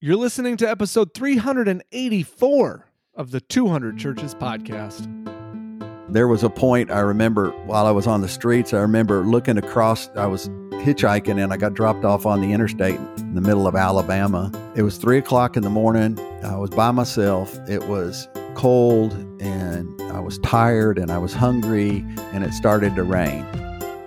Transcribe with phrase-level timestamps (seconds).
[0.00, 5.08] You're listening to episode 384 of the 200 Churches podcast.
[6.08, 9.58] There was a point I remember while I was on the streets, I remember looking
[9.58, 10.50] across, I was
[10.84, 14.52] hitchhiking and I got dropped off on the interstate in the middle of Alabama.
[14.76, 16.16] It was three o'clock in the morning.
[16.44, 17.58] I was by myself.
[17.68, 23.02] It was cold and I was tired and I was hungry and it started to
[23.02, 23.44] rain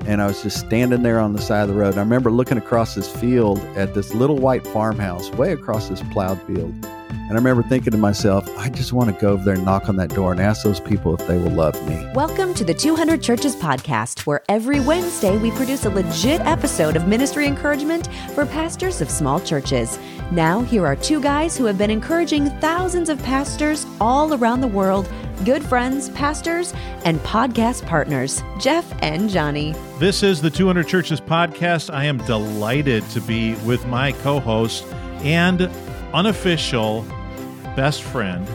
[0.06, 1.92] and I was just standing there on the side of the road.
[1.92, 6.02] And I remember looking across this field at this little white farmhouse way across this
[6.12, 6.74] plowed field.
[7.12, 9.90] And I remember thinking to myself, I just want to go over there and knock
[9.90, 12.10] on that door and ask those people if they will love me.
[12.14, 17.08] Welcome to the 200 Churches podcast, where every Wednesday we produce a legit episode of
[17.08, 20.00] ministry encouragement for pastors of small churches.
[20.32, 24.68] Now, here are two guys who have been encouraging thousands of pastors all around the
[24.68, 25.10] world
[25.44, 26.72] good friends, pastors,
[27.04, 29.74] and podcast partners, Jeff and Johnny.
[29.98, 31.94] This is the 200 Churches podcast.
[31.94, 34.86] I am delighted to be with my co host
[35.24, 35.70] and
[36.14, 37.06] unofficial
[37.76, 38.48] best friend.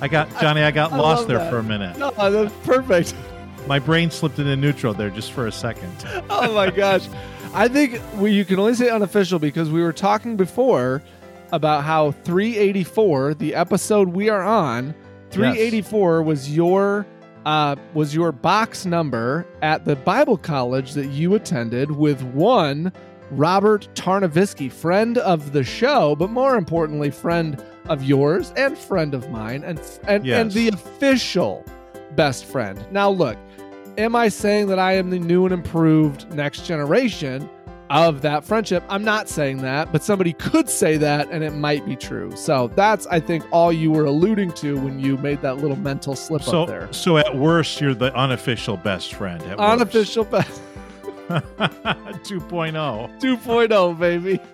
[0.00, 1.50] I got, Johnny, I got I lost there that.
[1.50, 1.98] for a minute.
[1.98, 3.14] No, that's perfect.
[3.66, 5.92] My brain slipped into neutral there just for a second.
[6.30, 7.08] Oh my gosh.
[7.52, 11.02] I think we, you can only say unofficial because we were talking before
[11.50, 14.94] about how 384, the episode we are on,
[15.30, 17.06] 384 was your
[17.46, 22.92] uh, was your box number at the Bible college that you attended with one
[23.30, 29.30] Robert Tarnovisky, friend of the show, but more importantly, friend of yours and friend of
[29.30, 31.64] mine, and and, and the official
[32.16, 32.84] best friend.
[32.90, 33.36] Now, look,
[33.96, 37.48] am I saying that I am the new and improved next generation
[37.90, 38.82] of that friendship?
[38.88, 42.30] I'm not saying that, but somebody could say that and it might be true.
[42.36, 46.14] So that's, I think, all you were alluding to when you made that little mental
[46.14, 46.92] slip So, up there.
[46.92, 49.40] so at worst, you're the unofficial best friend.
[49.44, 49.60] At worst.
[49.60, 50.60] Unofficial best
[52.24, 53.20] 2.0.
[53.20, 54.40] 2.0, baby.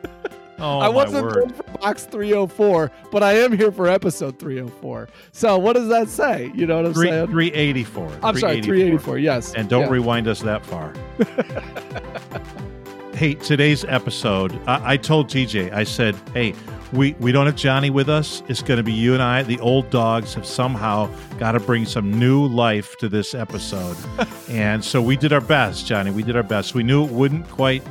[0.57, 1.51] Oh, I wasn't word.
[1.51, 5.09] there for box 304, but I am here for episode 304.
[5.33, 6.53] So what does that say?
[6.55, 7.27] You know what I'm Three, saying?
[7.27, 8.13] 384.
[8.23, 9.19] I'm sorry, 384.
[9.19, 9.53] Yes.
[9.55, 9.91] And don't Yeah.
[9.91, 10.95] rewind us that far.
[13.15, 16.55] hey, today's episode, I, I told TJ, I said, hey,
[16.95, 18.43] we, we don't have Johnny with us.
[18.49, 19.43] It's going to be you and I.
[19.43, 23.97] The old dogs have somehow got to bring some new life to this episode.
[24.49, 26.11] and so we did our best, Johnny.
[26.11, 26.75] We did our best.
[26.75, 27.83] We knew it wouldn't quite,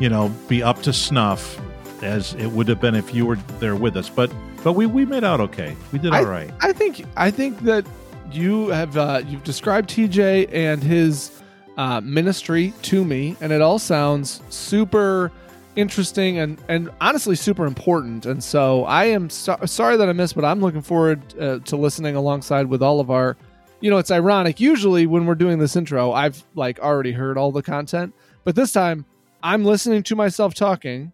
[0.00, 1.60] you know, be up to snuff
[2.02, 4.08] as it would have been if you were there with us.
[4.08, 4.32] But
[4.64, 5.76] but we, we made out okay.
[5.92, 6.52] We did all right.
[6.60, 7.86] I think I think that
[8.32, 11.40] you have uh, you've described TJ and his
[11.76, 15.30] uh, ministry to me, and it all sounds super
[15.78, 18.26] interesting and and honestly super important.
[18.26, 21.76] And so I am so- sorry that I missed, but I'm looking forward uh, to
[21.76, 23.36] listening alongside with all of our.
[23.80, 24.58] You know, it's ironic.
[24.58, 28.12] Usually, when we're doing this intro, I've like already heard all the content,
[28.42, 29.04] but this time
[29.40, 31.12] I'm listening to myself talking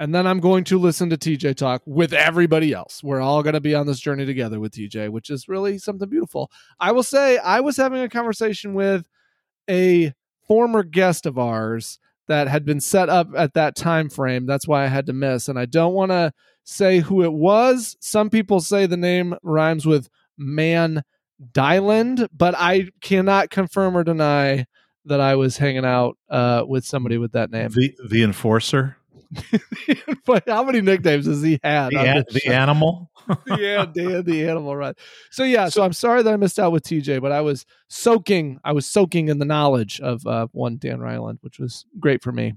[0.00, 3.02] and then I'm going to listen to TJ talk with everybody else.
[3.02, 6.08] We're all going to be on this journey together with TJ, which is really something
[6.08, 6.50] beautiful.
[6.78, 9.08] I will say, I was having a conversation with
[9.68, 10.14] a
[10.46, 14.46] former guest of ours that had been set up at that time frame.
[14.46, 16.32] That's why I had to miss, and I don't want to
[16.64, 17.96] say who it was.
[18.00, 21.02] Some people say the name rhymes with Man
[21.52, 24.66] Dyland, but I cannot confirm or deny
[25.06, 27.70] that I was hanging out uh, with somebody with that name.
[27.70, 28.96] The, the enforcer,
[30.26, 31.90] but how many nicknames has he had?
[31.90, 33.10] the, an- the animal.
[33.58, 34.94] yeah, Dan, the animal run.
[35.30, 38.60] So yeah, so I'm sorry that I missed out with TJ, but I was soaking,
[38.64, 42.32] I was soaking in the knowledge of uh, one Dan Ryland, which was great for
[42.32, 42.54] me.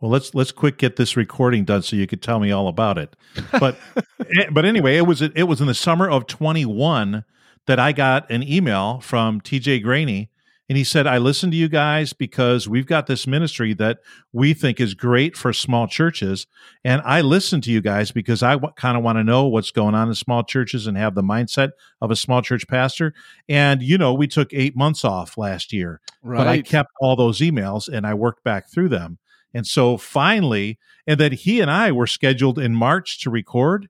[0.00, 2.98] Well, let's let's quick get this recording done so you could tell me all about
[2.98, 3.16] it.
[3.52, 3.78] But
[4.20, 7.24] eh, but anyway, it was it was in the summer of 21
[7.66, 10.30] that I got an email from TJ Graney
[10.68, 13.98] and he said, "I listen to you guys because we've got this ministry that
[14.32, 16.46] we think is great for small churches,
[16.84, 19.70] and I listen to you guys because I w- kind of want to know what's
[19.70, 23.12] going on in small churches and have the mindset of a small church pastor.
[23.48, 26.38] And you know, we took eight months off last year, Right.
[26.38, 29.18] but I kept all those emails and I worked back through them.
[29.52, 33.88] And so finally, and that he and I were scheduled in March to record,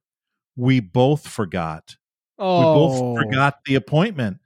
[0.56, 1.96] we both forgot.
[2.38, 3.16] oh, We both oh.
[3.22, 4.38] forgot the appointment.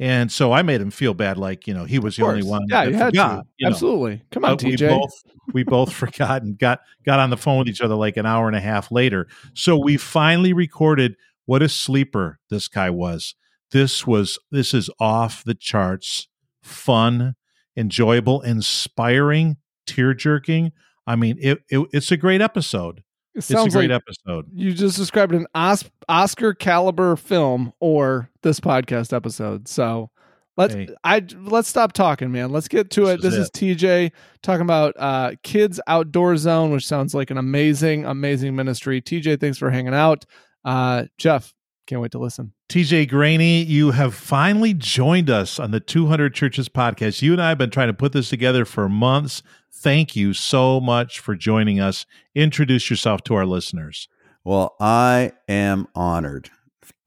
[0.00, 2.62] And so I made him feel bad, like, you know, he was the only one
[2.68, 3.36] Yeah, you had forgot.
[3.42, 3.46] to.
[3.58, 3.70] you know.
[3.70, 4.22] Absolutely.
[4.32, 4.88] Come on, But we TJ.
[4.88, 5.12] both
[5.52, 8.48] we both forgot and got got on the phone with each other like an hour
[8.48, 9.28] and a half later.
[9.54, 11.14] So we finally recorded
[11.46, 13.36] what a sleeper this guy was.
[13.70, 16.26] This was this is off the charts,
[16.62, 17.36] fun,
[17.76, 20.72] enjoyable, inspiring, tear jerking.
[21.06, 23.03] I mean, it, it it's a great episode.
[23.34, 24.46] It It's a sounds great like episode.
[24.54, 29.68] you just described an Os- Oscar caliber film or this podcast episode.
[29.68, 30.10] So
[30.56, 30.88] Let's Hey.
[31.02, 32.50] I let's stop talking, man.
[32.52, 33.16] Let's get to it.
[33.20, 37.38] This This is is TJ talking about uh, Kids Outdoor Zone, which sounds like an
[37.38, 39.02] amazing, amazing ministry.
[39.02, 40.24] TJ, thanks for hanging out.
[40.64, 41.52] Uh, Jeff,
[41.86, 42.52] can't wait to listen.
[42.68, 47.22] TJ Graney, you have finally joined us on the 200 Churches podcast.
[47.22, 49.42] You and I have been trying to put this together for months.
[49.72, 52.06] Thank you so much for joining us.
[52.34, 54.08] Introduce yourself to our listeners.
[54.44, 56.50] Well, I am honored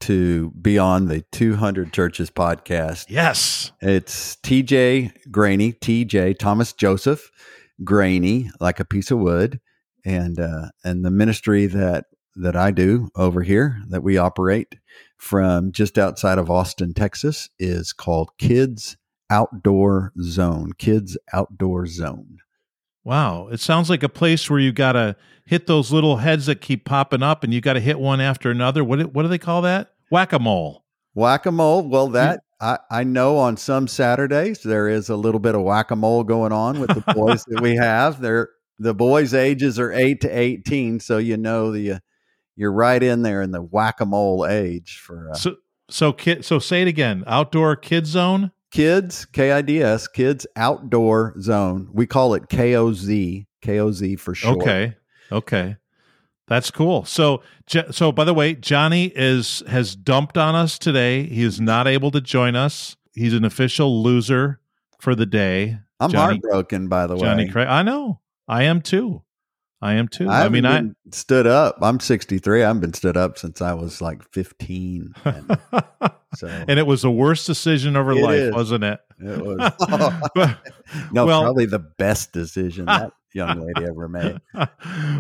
[0.02, 3.06] to be on the 200 Churches podcast.
[3.10, 3.72] Yes.
[3.82, 7.32] It's TJ Graney, TJ Thomas Joseph
[7.84, 9.60] Graney, like a piece of wood,
[10.06, 12.06] and uh, and the ministry that
[12.38, 14.76] that I do over here that we operate
[15.18, 18.98] from just outside of Austin, Texas, is called Kids
[19.30, 20.72] Outdoor Zone.
[20.78, 22.38] Kids Outdoor Zone.
[23.04, 23.48] Wow.
[23.48, 26.86] It sounds like a place where you got to hit those little heads that keep
[26.86, 28.84] popping up and you got to hit one after another.
[28.84, 29.92] What, do- what do they call that?
[30.12, 30.84] Whack a mole.
[31.14, 31.88] Whack a mole.
[31.88, 35.92] Well, that I, I know on some Saturdays there is a little bit of whack
[35.92, 38.22] a mole going on with the boys that we have.
[38.22, 38.50] They're
[38.80, 42.00] the boys' ages are eight to eighteen, so you know the uh,
[42.58, 45.56] you're right in there in the whack a mole age for uh, So,
[45.90, 47.24] so kid, so say it again.
[47.28, 48.52] Outdoor kid zone.
[48.72, 49.24] kids.
[49.26, 51.88] K I D S Kids Outdoor Zone.
[51.94, 54.96] We call it K O Z K O Z for sure Okay.
[55.32, 55.78] Okay.
[56.48, 57.04] That's cool.
[57.06, 57.42] So,
[57.92, 61.24] so by the way, Johnny is has dumped on us today.
[61.24, 62.96] He is not able to join us.
[63.14, 64.60] He's an official loser
[65.00, 65.80] for the day.
[66.00, 67.52] I'm Johnny- heartbroken, by the Johnny way.
[67.52, 67.68] Craig.
[67.68, 68.22] I know.
[68.48, 69.24] I am too.
[69.82, 70.28] I am too.
[70.30, 71.12] I, haven't mean, I.
[71.16, 71.78] stood up.
[71.82, 72.64] I'm 63.
[72.64, 75.14] I haven't been stood up since I was like 15.
[75.24, 75.60] And
[76.36, 78.54] so and it was the worst decision of her life, is.
[78.56, 79.00] wasn't it?
[79.20, 79.72] it was
[80.34, 80.58] But-
[81.12, 84.40] no, Well- probably the best decision that young lady ever made.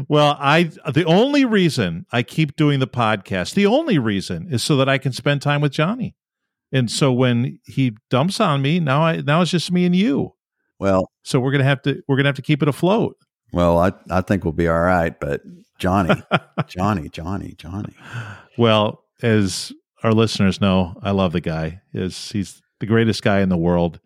[0.07, 4.75] well, I the only reason I keep doing the podcast, the only reason is so
[4.77, 6.15] that I can spend time with Johnny.
[6.71, 10.33] And so when he dumps on me, now I now it's just me and you.
[10.79, 13.17] Well, So we're gonna have to we're gonna have to keep it afloat.
[13.57, 15.19] Well, I, I think we'll be all right.
[15.19, 15.41] But
[15.79, 16.13] Johnny,
[16.67, 17.95] Johnny, Johnny, Johnny.
[18.55, 19.73] Well, as
[20.03, 21.81] our listeners know, I love the guy.
[21.91, 23.99] Is he's the greatest guy in the world.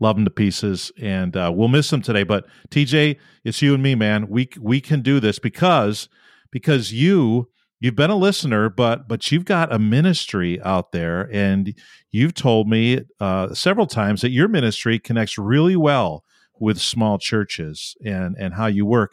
[0.00, 2.22] Love him to pieces, and uh, we'll miss him today.
[2.22, 4.26] But TJ, it's you and me, man.
[4.30, 6.08] We we can do this because
[6.50, 11.74] because you you've been a listener, but but you've got a ministry out there, and
[12.10, 16.24] you've told me uh, several times that your ministry connects really well
[16.58, 19.12] with small churches and and how you work.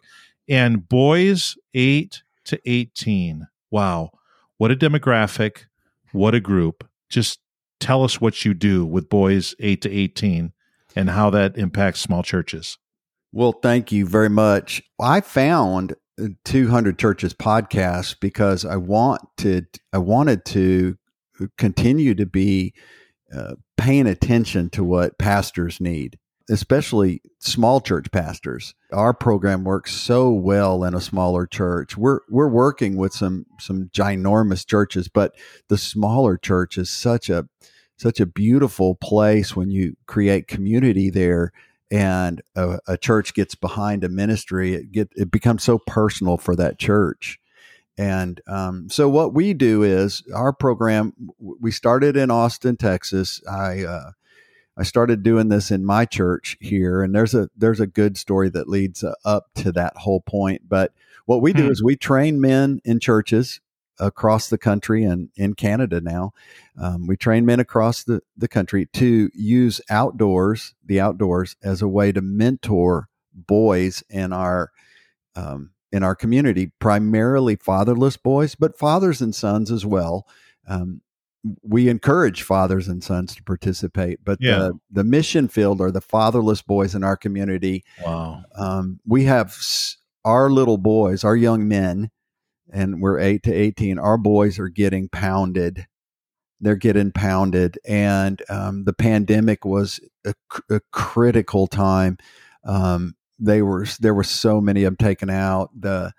[0.50, 4.12] And boys eight to eighteen, wow,
[4.58, 5.66] what a demographic,
[6.12, 6.88] what a group.
[7.10, 7.40] Just
[7.80, 10.54] tell us what you do with boys 8 to 18
[10.96, 12.78] and how that impacts small churches.
[13.34, 14.82] Well, thank you very much.
[15.00, 15.96] I found
[16.46, 20.98] 200 Churches podcast because I wanted I wanted to
[21.58, 22.74] continue to be
[23.36, 26.20] uh, paying attention to what pastors need,
[26.52, 28.76] especially small church pastors.
[28.92, 31.98] Our program works so well in a smaller church.
[31.98, 35.34] We're we're working with some some ginormous churches, but
[35.70, 37.48] the smaller church is such a
[37.98, 41.54] such a beautiful place when you create community there
[41.92, 46.56] and a, a church gets behind a ministry it get it becomes so personal for
[46.56, 47.38] that church
[47.98, 53.84] and um, so what we do is our program we started in austin texas i
[53.84, 54.12] uh,
[54.78, 58.50] i started doing this in my church here and there's a there's a good story
[58.50, 60.94] that leads uh, up to that whole point but
[61.26, 61.72] what we do Hmm.
[61.72, 63.62] is we train men in churches
[64.00, 66.34] across the country and in canada now
[66.78, 71.88] um, we train men across the, the country to use outdoors, the outdoors, as a
[71.88, 74.72] way to mentor boys in our
[75.36, 80.26] um, in our community, primarily fatherless boys, but fathers and sons as well.
[80.68, 81.02] Um,
[81.64, 84.58] we encourage fathers and sons to participate, but Yeah.
[84.60, 87.84] the, the mission field are the fatherless boys in our community.
[88.06, 88.44] Wow.
[88.56, 92.12] Um, we have s- our little boys, our young men,
[92.72, 93.98] and we're eight to 18.
[93.98, 95.88] Our boys are getting pounded
[96.64, 102.20] they're getting pounded and um, the pandemic was a, cr- a critical time
[102.66, 106.14] um, they were there were so many of them taken out the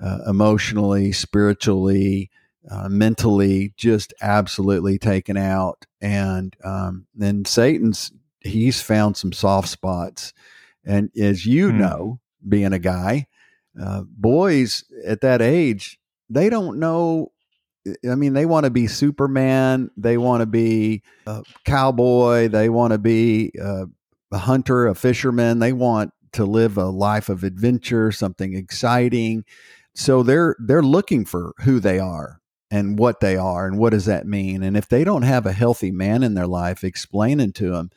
[0.00, 2.30] uh, emotionally spiritually
[2.68, 10.32] uh, mentally just absolutely taken out and um, then satan's he's found some soft spots
[10.84, 11.78] and as you Hmm.
[11.78, 13.26] know being a guy
[13.80, 15.98] uh, boys at that age
[16.28, 17.30] they don't know
[18.08, 19.90] I mean, they want to be Superman.
[19.96, 22.48] They want to be a cowboy.
[22.48, 23.86] They want to be uh,
[24.30, 25.60] a hunter, a fisherman.
[25.60, 29.44] They want to live a life of adventure, something exciting.
[29.94, 32.39] So they're they're looking for who they are,
[32.70, 34.62] and what they are and what does that mean.
[34.62, 37.90] And if they don't have a healthy man in their life explaining to them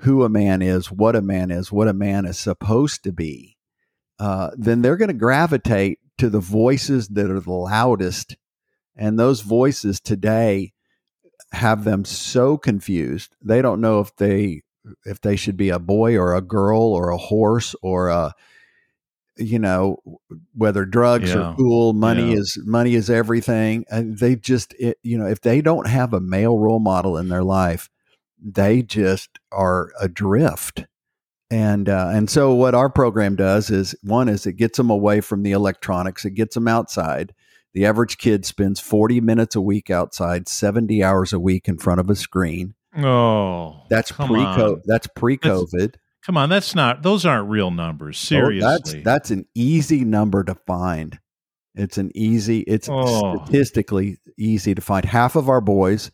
[0.00, 3.56] who a man is, what a man is, what a man is supposed to be,
[4.18, 8.36] uh, then they're going to gravitate to the voices that are the loudest.
[8.94, 10.72] And those voices today
[11.52, 13.34] have them so confused.
[13.42, 14.62] They don't know if they
[15.04, 18.34] if they should be a boy or a girl or a horse or a
[19.38, 19.98] you know
[20.54, 21.38] whether drugs Yeah.
[21.50, 22.38] are cool money Yeah.
[22.38, 26.20] is money is everything and they just it, you know if they don't have a
[26.20, 27.88] male role model in their life
[28.42, 30.84] they just are adrift
[31.50, 35.20] and uh, and so what our program does is one is it gets them away
[35.20, 37.32] from the electronics it gets them outside
[37.74, 42.00] the average kid spends 40 minutes a week outside 70 hours a week in front
[42.00, 44.80] of a screen Oh, that's pre on.
[44.86, 45.94] that's pre-covid
[46.28, 47.02] Come on, that's not.
[47.02, 48.18] Those aren't real numbers.
[48.18, 51.18] Oh, Seriously, that's that's an easy number to find.
[51.74, 52.60] It's an easy.
[52.60, 53.44] It's Oh.
[53.46, 55.06] statistically easy to find.
[55.06, 56.10] Half of our boys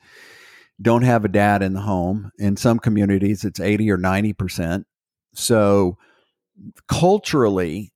[0.81, 2.31] don't have a dad in the home.
[2.39, 4.87] In some communities, it's eighty or ninety percent.
[5.35, 5.99] So
[6.87, 7.93] culturally,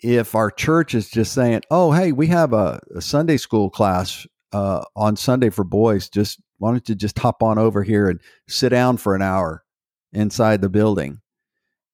[0.00, 4.28] if our church is just saying, "Oh, hey, we have a, a Sunday school class
[4.52, 6.08] uh, on Sunday for boys.
[6.08, 9.64] Just why don't you just hop on over here and sit down for an hour
[10.12, 11.20] inside the building?"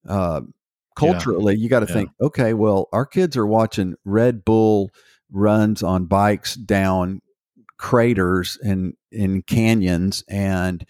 [0.07, 0.41] Uh,
[0.95, 1.93] culturally, you got to Yeah.
[1.93, 4.91] think, okay, well, our kids are watching Red Bull
[5.31, 7.21] runs on bikes down
[7.77, 10.85] craters and in canyons and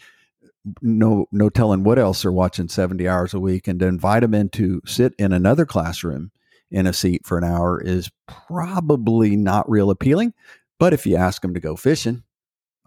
[0.81, 4.33] no no telling what else they're watching 70 hours a week and to invite them
[4.33, 6.31] in to sit in another classroom
[6.69, 10.33] in a seat for an hour is probably not real appealing
[10.79, 12.23] but if you ask them to go fishing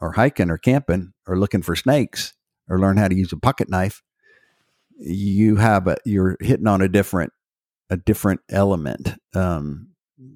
[0.00, 2.34] or hiking or camping or looking for snakes
[2.68, 4.02] or learn how to use a pocket knife
[4.98, 7.32] you have a you're hitting on a different
[7.90, 9.14] a different element.
[9.34, 9.88] Um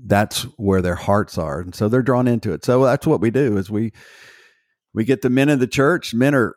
[0.06, 2.64] that's where their hearts are and so they're drawn into it.
[2.64, 3.92] So that's what we do is we
[4.94, 6.14] we get the men in the church.
[6.14, 6.54] Men are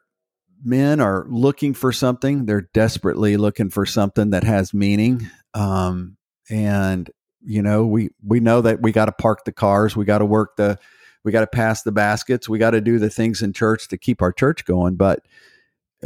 [0.63, 2.45] men are looking for something.
[2.45, 5.29] They're desperately looking for something that has meaning.
[5.53, 6.17] Um
[6.49, 7.09] and
[7.41, 9.95] you know we we know that we got to park the cars.
[9.95, 10.77] We got to work the
[11.25, 12.47] we got to pass the baskets.
[12.47, 14.95] We got to do the things in church to keep our church going.
[14.95, 15.21] But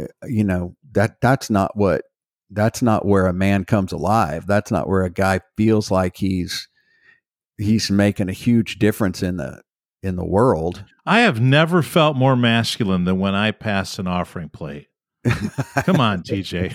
[0.00, 2.02] Uh, you know that that's not what
[2.50, 6.68] that's not where a man comes alive that's not where a guy feels like he's
[7.58, 9.60] he's making a huge difference in the
[10.02, 14.48] in the world I have never felt more masculine than when I pass an offering
[14.48, 14.86] plate.
[15.84, 16.74] Come on, TJ.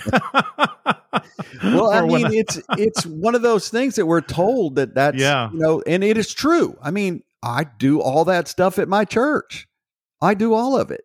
[1.64, 5.50] well i mean it's it's one of those things that we're told that that's Yeah.
[5.50, 9.04] you know and it is true i mean i do all that stuff at my
[9.06, 9.66] church
[10.20, 11.02] i do all of it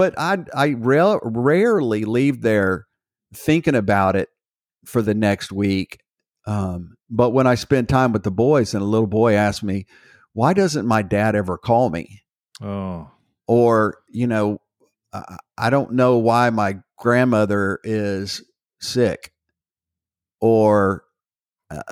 [0.00, 2.86] but i i ra- rarely leave there
[3.34, 4.30] thinking about it
[4.86, 5.98] for the next week
[6.46, 9.84] um, but when i spend time with the boys and a little boy asks me
[10.32, 12.22] why doesn't my dad ever call me
[12.62, 13.10] oh,
[13.46, 14.58] or you know
[15.12, 18.42] I, I don't know why my grandmother is
[18.80, 19.32] sick
[20.40, 21.04] or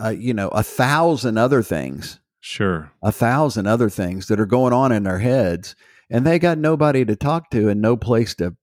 [0.01, 2.91] uh, you know a thousand other things sure.
[3.03, 5.77] a thousand other things that are going on in their heads
[6.11, 8.57] and they got nobody to talk to and no place to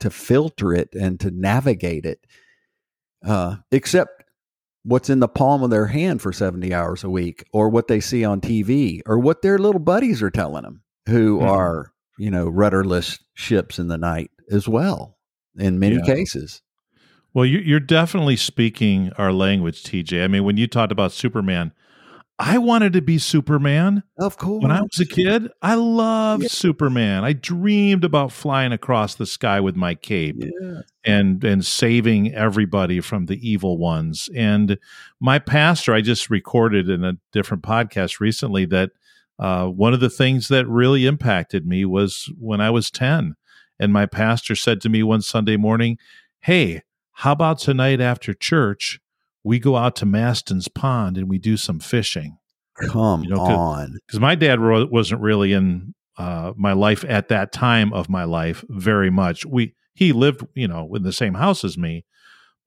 [0.00, 2.20] to filter it and to navigate it
[3.24, 4.24] uh, except
[4.84, 7.98] what's in the palm of their hand for 70 hours a week or what they
[8.00, 11.48] see on TV or what their little buddies are telling them who Mhm.
[11.48, 15.16] are you know rudderless ships in the night as well
[15.56, 16.14] in many Yeah.
[16.14, 16.62] cases
[17.34, 20.24] Well, you, you're definitely speaking our language, TJ.
[20.24, 21.72] I mean, when you talked about Superman,
[22.38, 25.50] I wanted to be Superman of course when I was a kid.
[25.62, 26.48] I loved Yeah.
[26.50, 27.24] Superman.
[27.24, 30.36] I dreamed about flying across the sky with my cape.
[30.38, 30.80] yeah.
[31.04, 34.28] and and saving everybody from the evil ones.
[34.36, 34.76] And
[35.18, 38.90] my pastor, I just recorded in a different podcast recently that
[39.38, 43.34] uh, one of the things that really impacted me was when I was ten,
[43.78, 45.96] and my pastor said to me one Sunday morning,
[46.40, 48.98] "Hey, how about tonight after church?"
[49.46, 52.38] We go out to Maston's Pond and we do some fishing
[52.88, 57.28] come You know, 'cause- on because my dad wasn't really in uh, my life at
[57.28, 59.46] that time of my life very much.
[59.46, 62.04] We he lived, you know, in the same house as me,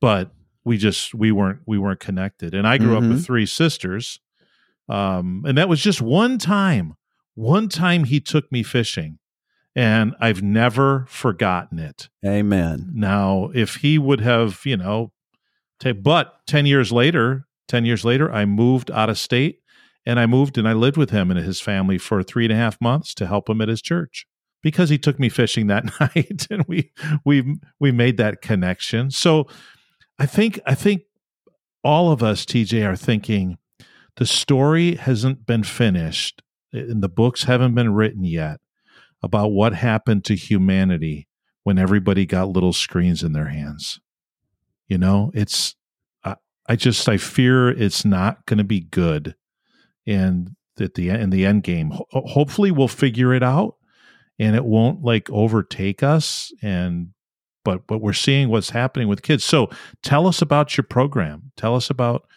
[0.02, 0.32] but
[0.64, 2.54] we just we weren't we weren't connected.
[2.56, 4.20] And I grew up with three sisters,
[4.88, 6.96] um, and that was just one time.
[7.36, 9.20] One time he took me fishing,
[9.76, 12.10] and I've never forgotten it.
[12.26, 15.12] amen Now, if he would have, you know,
[16.04, 19.62] but 10 years later, 10 years later, I moved out of state
[20.06, 22.58] and I moved and I lived with him and his family for three and a
[22.58, 24.26] half months to help him at his church
[24.62, 26.92] because he took me fishing that night and we,
[27.24, 29.12] we, we made that connection.
[29.12, 29.48] So
[30.18, 31.04] I think, I think
[31.84, 33.58] all of us, TJ, are thinking
[34.18, 36.42] the story hasn't been finished
[36.74, 38.60] and the books haven't been written yet
[39.22, 41.28] about what happened to humanity
[41.64, 44.00] when everybody got little screens in their hands.
[44.90, 45.76] You know, it's
[46.24, 46.36] I,
[46.68, 49.36] I just I fear it's not going to be good,
[50.06, 53.76] and at the in the end game, ho- hopefully we'll figure it out,
[54.38, 56.52] and it won't like overtake us.
[56.62, 57.10] And
[57.64, 59.46] but but we're seeing what's happening with kids.
[59.46, 59.70] So
[60.04, 61.52] tell us about your program.
[61.56, 62.28] Tell us about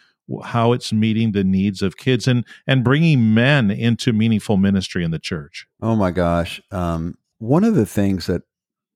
[0.43, 5.11] how it's meeting the needs of kids and and bringing men into meaningful ministry in
[5.11, 5.65] the church.
[5.81, 6.61] Oh my gosh.
[6.71, 8.43] Um, one of the things that,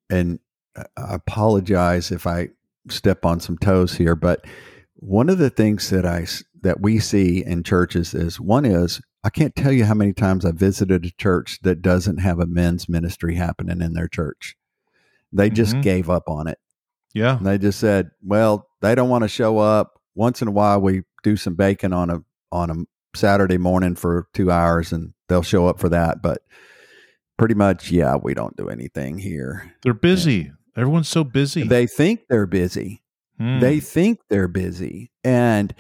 [0.10, 0.40] and
[0.76, 2.50] I apologize if I
[2.90, 4.46] step on some toes here, but
[4.96, 6.26] one of the things that I
[6.62, 10.46] that we see in churches is one is I can't tell you how many times
[10.46, 14.56] I visited a church that doesn't have a men's ministry happening in their church.
[15.32, 15.82] They just mm-hmm.
[15.82, 16.58] gave up on it.
[17.14, 17.40] Yeah.
[17.42, 20.00] they just said, well, they don't want to show up.
[20.16, 22.76] Once in a while we do some bacon on a on a
[23.18, 26.42] Saturday morning for 2 hours and they'll show up for that, but
[27.38, 29.76] pretty much yeah, we don't do anything here.
[29.84, 30.52] They're busy.
[30.78, 31.64] Everyone's so busy.
[31.64, 33.02] They think they're busy.
[33.40, 33.60] Hmm.
[33.60, 35.12] They think they're busy.
[35.24, 35.74] And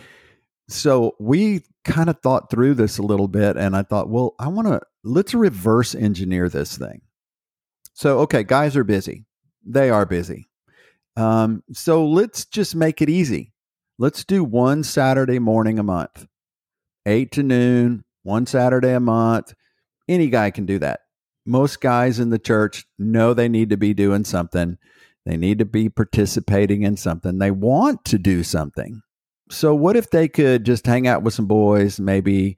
[0.67, 4.47] so we kind of thought through this a little bit and I thought, well, I
[4.47, 7.01] want to let's reverse engineer this thing.
[7.93, 9.25] So, okay, guys are busy.
[9.65, 10.49] They are busy.
[11.15, 13.53] Um, so let's just make it easy.
[13.97, 16.27] Let's do one Saturday morning a month,
[17.05, 19.53] eight to noon, one Saturday a month.
[20.07, 21.01] Any guy can do that
[21.47, 24.77] most guys in the church know they need to be doing something.
[25.25, 27.37] They need to be participating in something.
[27.37, 29.01] They want to do something.
[29.49, 32.57] So, what if they could just hang out with some boys, maybe,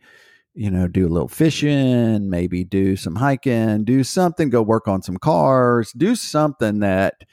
[0.53, 5.01] you know, do a little fishing, maybe do some hiking, do something, go work on
[5.01, 7.23] some cars, do something that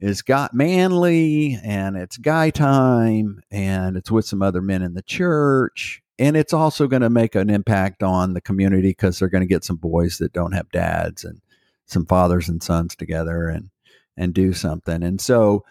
[0.00, 5.02] is got manly and it's guy time and it's with some other men in the
[5.02, 9.42] church and it's also going to make an impact on the community because they're going
[9.42, 11.40] to get some boys that don't have dads and
[11.86, 13.70] some fathers and sons together and
[14.16, 15.02] and do something.
[15.02, 15.64] And so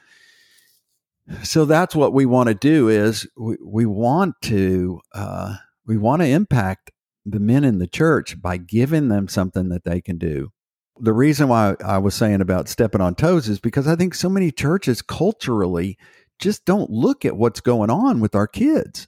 [1.44, 5.56] so that's what we want to do is we, we want to uh,
[5.86, 6.92] we want to impact
[7.26, 10.52] the men in the church by giving them something that they can do.
[11.00, 14.30] The reason why i was saying about stepping on toes is because i think so
[14.30, 15.98] many churches culturally
[16.38, 19.08] just don't look at what's going on with our kids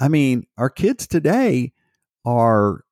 [0.00, 1.72] I mean, our kids today
[2.24, 2.84] are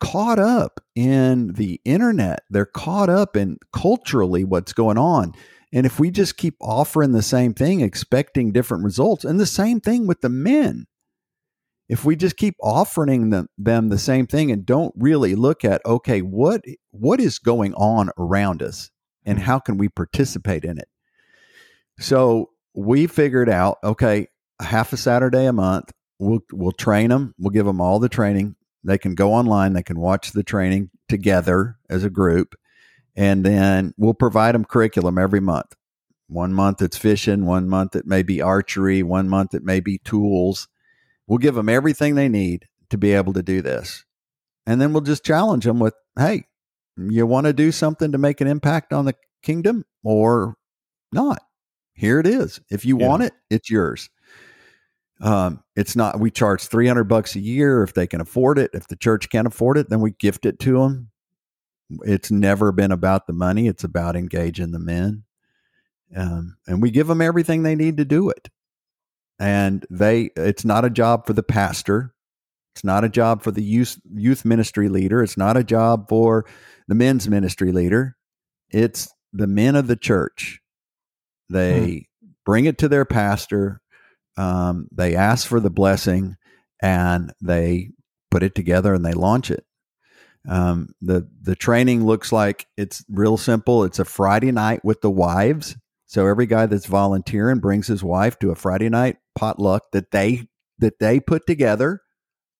[0.00, 2.40] caught up in the internet.
[2.50, 5.34] They're caught up in culturally what's going on.
[5.72, 9.80] And if we just keep offering the same thing, expecting different results, and the same
[9.80, 10.86] thing with the men,
[11.88, 15.84] if we just keep offering them, them the same thing and don't really look at,
[15.86, 18.90] okay, what what is going on around us
[19.24, 19.46] and mm-hmm.
[19.46, 20.88] how can we participate in it?
[21.98, 24.28] So we figured out, okay,
[24.60, 27.34] half a Saturday a month, we'll we'll train them.
[27.38, 28.56] We'll give them all the training.
[28.84, 29.72] They can go online.
[29.72, 32.54] They can watch the training together as a group,
[33.14, 35.74] and then we'll provide them curriculum every month.
[36.28, 37.46] One month it's fishing.
[37.46, 39.02] One month it may be archery.
[39.02, 40.68] One month it may be tools.
[41.26, 44.04] We'll give them everything they need to be able to do this,
[44.66, 46.44] and then we'll just challenge them with, "Hey,
[46.96, 50.56] you want to do something to make an impact on the kingdom, or
[51.12, 51.42] not?
[51.94, 52.60] Here it is.
[52.70, 53.08] If you yeah.
[53.08, 54.08] want it, it's yours."
[55.20, 58.70] Um, it's not, we charge 300 bucks a year if they can afford it.
[58.74, 61.10] If the church can't afford it, then we gift it to them.
[62.02, 63.68] It's never been about the money.
[63.68, 65.24] It's about engaging the men.
[66.14, 68.48] Um, and we give them everything they need to do it.
[69.38, 72.14] And they, it's not a job for the pastor.
[72.74, 75.22] It's not a job for the youth, youth ministry leader.
[75.22, 76.44] It's not a job for
[76.88, 78.16] the men's ministry leader.
[78.70, 80.60] It's the men of the church.
[81.48, 82.28] They hmm.
[82.44, 83.80] bring it to their pastor
[84.36, 86.36] um, they ask for the blessing
[86.82, 87.90] and they
[88.30, 89.64] put it together and they launch it.
[90.48, 93.84] Um, the the training looks like it's real simple.
[93.84, 95.76] It's a Friday night with the wives.
[96.06, 100.46] So every guy that's volunteering brings his wife to a Friday night potluck that they
[100.78, 102.02] that they put together,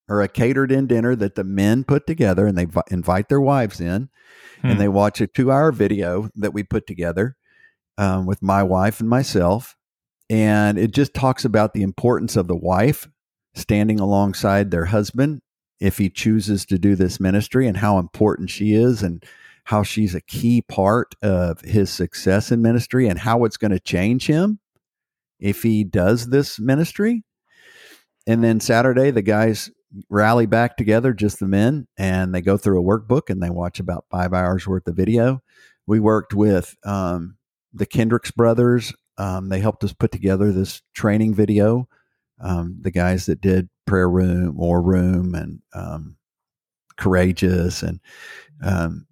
[0.08, 3.40] or a catered in dinner that the men put together, and they v- invite their
[3.40, 4.08] wives in,
[4.62, 4.66] hmm.
[4.66, 7.36] and they watch a two hour video that we put together
[7.98, 9.76] um, with my wife and myself,
[10.28, 13.08] and it just talks about the importance of the wife
[13.54, 15.40] standing alongside their husband
[15.80, 19.24] if he chooses to do this ministry and how important she is and
[19.64, 23.80] how she's a key part of his success in ministry and how it's going to
[23.80, 24.58] change him
[25.38, 27.24] if he does this ministry.
[28.26, 29.70] And then Saturday, the guys
[30.08, 33.80] rally back together, just the men, and they go through a workbook and they watch
[33.80, 35.40] about five hours worth of video.
[35.86, 37.36] We worked with um,
[37.72, 41.88] the Kendricks brothers um, they helped us put together this training video.
[42.40, 46.16] Um, the guys that did prayer room, war room, and um,
[46.96, 48.00] courageous and
[48.62, 49.06] um,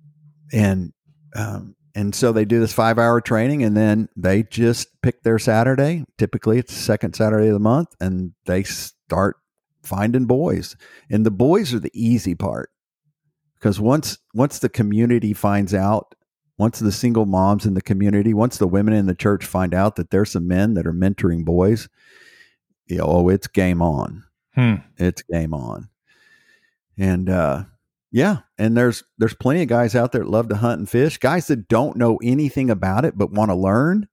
[0.52, 0.92] and
[1.34, 5.38] um, and so they do this five hour training and then they just pick their
[5.38, 6.04] Saturday.
[6.18, 9.36] Typically, it's the second Saturday of the month, and they start
[9.82, 10.76] finding boys.
[11.10, 12.70] And the boys are the easy part
[13.54, 16.14] because once once the community finds out,
[16.58, 19.96] once the single moms in the community, once the women in the church find out
[19.96, 21.88] that there's some men that are mentoring boys,
[22.86, 24.24] you know, oh, it's game on.
[24.54, 24.74] Hmm.
[24.96, 25.88] It's game on.
[26.96, 27.64] And uh,
[28.12, 31.18] yeah, and there's there's plenty of guys out there that love to hunt and fish.
[31.18, 34.08] Guys that don't know anything about it but want to learn.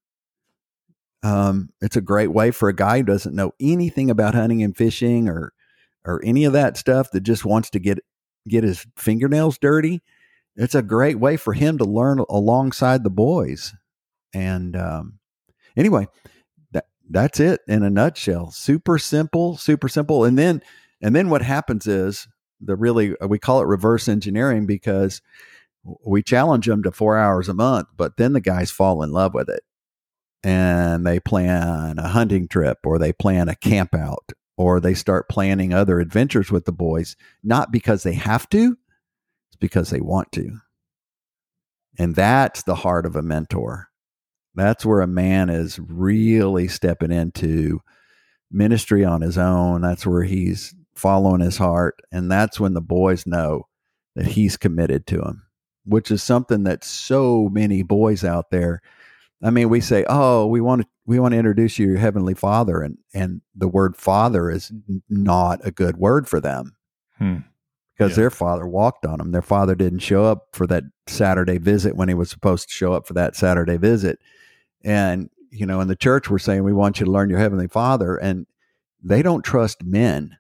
[1.24, 4.76] Um, it's a great way for a guy who doesn't know anything about hunting and
[4.76, 5.54] fishing or
[6.04, 8.00] or any of that stuff that just wants to get
[8.48, 10.02] get his fingernails dirty.
[10.56, 13.74] It's a great way for him to learn alongside the boys.
[14.34, 15.20] And um,
[15.76, 16.08] anyway,
[16.72, 18.52] that that's it in a nutshell.
[18.52, 20.24] Super simple, super simple.
[20.24, 20.62] And then
[21.02, 22.28] and then what happens is
[22.60, 25.22] the really we call it reverse engineering because
[26.06, 29.34] we challenge them to four hours a month, but then the guys fall in love
[29.34, 29.64] with it
[30.44, 35.30] and they plan a hunting trip or they plan a camp out or they start
[35.30, 38.78] planning other adventures with the boys, not because they have to,
[39.62, 40.58] because they want to.
[41.98, 43.88] And that's the heart of a mentor.
[44.56, 47.82] That's where a man is really stepping into
[48.52, 49.82] ministry on his own.
[49.82, 52.02] That's where he's following his heart.
[52.12, 53.68] And that's when the boys know
[54.16, 55.44] that he's committed to them,
[55.86, 58.82] which is something that so many boys out there.
[59.44, 62.00] I mean, we say, "Oh, we want to we want to introduce you to your
[62.02, 64.72] heavenly Father," and and the word "father" is
[65.10, 66.76] not a good word for them
[67.22, 67.38] Hmm.
[67.98, 68.24] Because Yeah.
[68.24, 69.32] their father walked on them.
[69.32, 72.94] Their father didn't show up for that Saturday visit when he was supposed to show
[72.94, 74.20] up for that Saturday visit.
[74.84, 77.68] And, you know, in the church, we're saying we want you to learn your Heavenly
[77.68, 78.16] Father.
[78.16, 78.48] And
[79.04, 80.38] they don't trust men,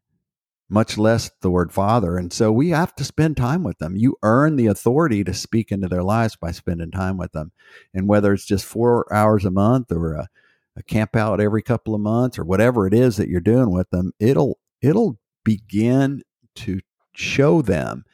[0.70, 2.18] much less the word Father.
[2.18, 3.96] And so we have to spend time with them.
[3.96, 7.52] You earn the authority to speak into their lives by spending time with them.
[7.94, 10.30] And whether it's just four hours a month or a,
[10.78, 13.90] a camp out every couple of months or whatever it is that you're doing with
[13.90, 16.22] them, it'll, it'll begin
[16.56, 16.80] to
[17.13, 18.06] show them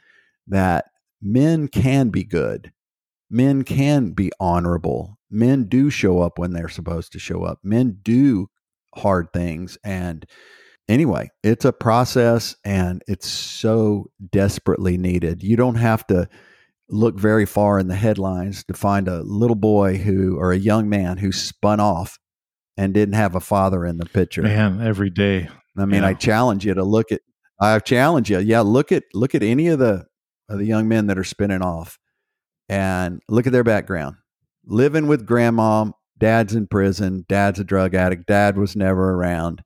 [0.48, 0.86] that
[1.22, 2.72] men can be good.
[3.30, 5.18] Men can be honorable.
[5.30, 7.60] Men do show up when they're supposed to show up.
[7.64, 8.48] Men do
[8.96, 9.78] hard things.
[9.84, 10.26] And
[10.88, 15.44] anyway, it's a process and it's so desperately needed.
[15.44, 16.30] You don't have to
[16.90, 20.88] look very far in the headlines to find a little boy who or a young
[20.88, 22.18] man who spun off
[22.78, 24.44] and didn't have a father in the picture.
[24.44, 25.50] Man, every day.
[25.78, 26.08] I mean, Yeah.
[26.10, 27.22] I challenge you to look at.
[27.60, 28.62] I challenge you, yeah.
[28.62, 30.06] Look at look at any of the
[30.50, 31.98] of the young men that are spinning off,
[32.70, 34.16] and look at their background.
[34.66, 39.64] Living with grandma, dad's in prison, dad's a drug addict, dad was never around,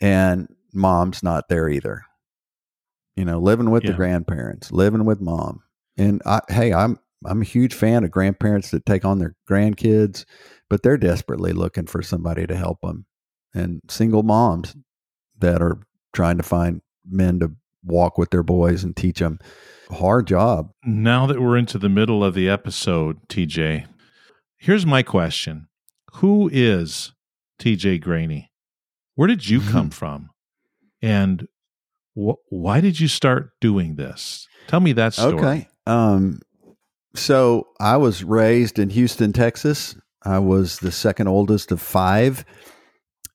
[0.00, 2.04] and mom's not there either.
[3.16, 5.62] You know, living with the grandparents, living with mom,
[5.98, 10.24] and I, hey, I'm I'm a huge fan of grandparents that take on their grandkids,
[10.70, 13.06] but they're desperately looking for somebody to help them,
[13.54, 14.76] and single moms
[15.38, 15.80] that are
[16.12, 17.52] trying to find men to
[17.84, 19.38] walk with their boys and teach them.
[19.90, 20.70] Hard job.
[20.84, 23.86] Now that we're into the middle of the episode, TJ,
[24.58, 25.68] here's my question
[26.14, 27.12] Who is
[27.60, 28.50] TJ Graney?
[29.14, 30.30] Where did you come from?
[31.02, 31.48] And
[32.14, 34.46] wh- why did you start doing this?
[34.68, 35.34] Tell me that story.
[35.34, 35.68] Okay.
[35.86, 36.40] Um,
[37.14, 39.96] so I was raised in Houston, Texas.
[40.22, 42.44] I was the second oldest of five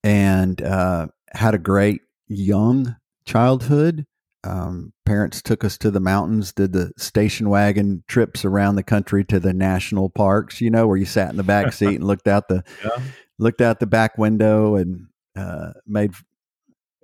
[0.04, 2.96] and uh, had a great young
[3.28, 4.06] childhood.
[4.44, 9.26] Um, parents took us to the mountains, did the station wagon trips around the country
[9.26, 12.28] to the national parks, you know, where you sat in the back seat and looked
[12.28, 13.04] out the Yeah.
[13.40, 16.12] looked out the back window and uh, made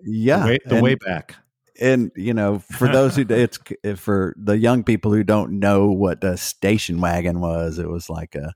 [0.06, 1.36] yeah The way, the and- way back.
[1.82, 3.60] and you know for those who it's
[4.00, 8.36] for the young people who don't know what a station wagon was it was like
[8.36, 8.54] a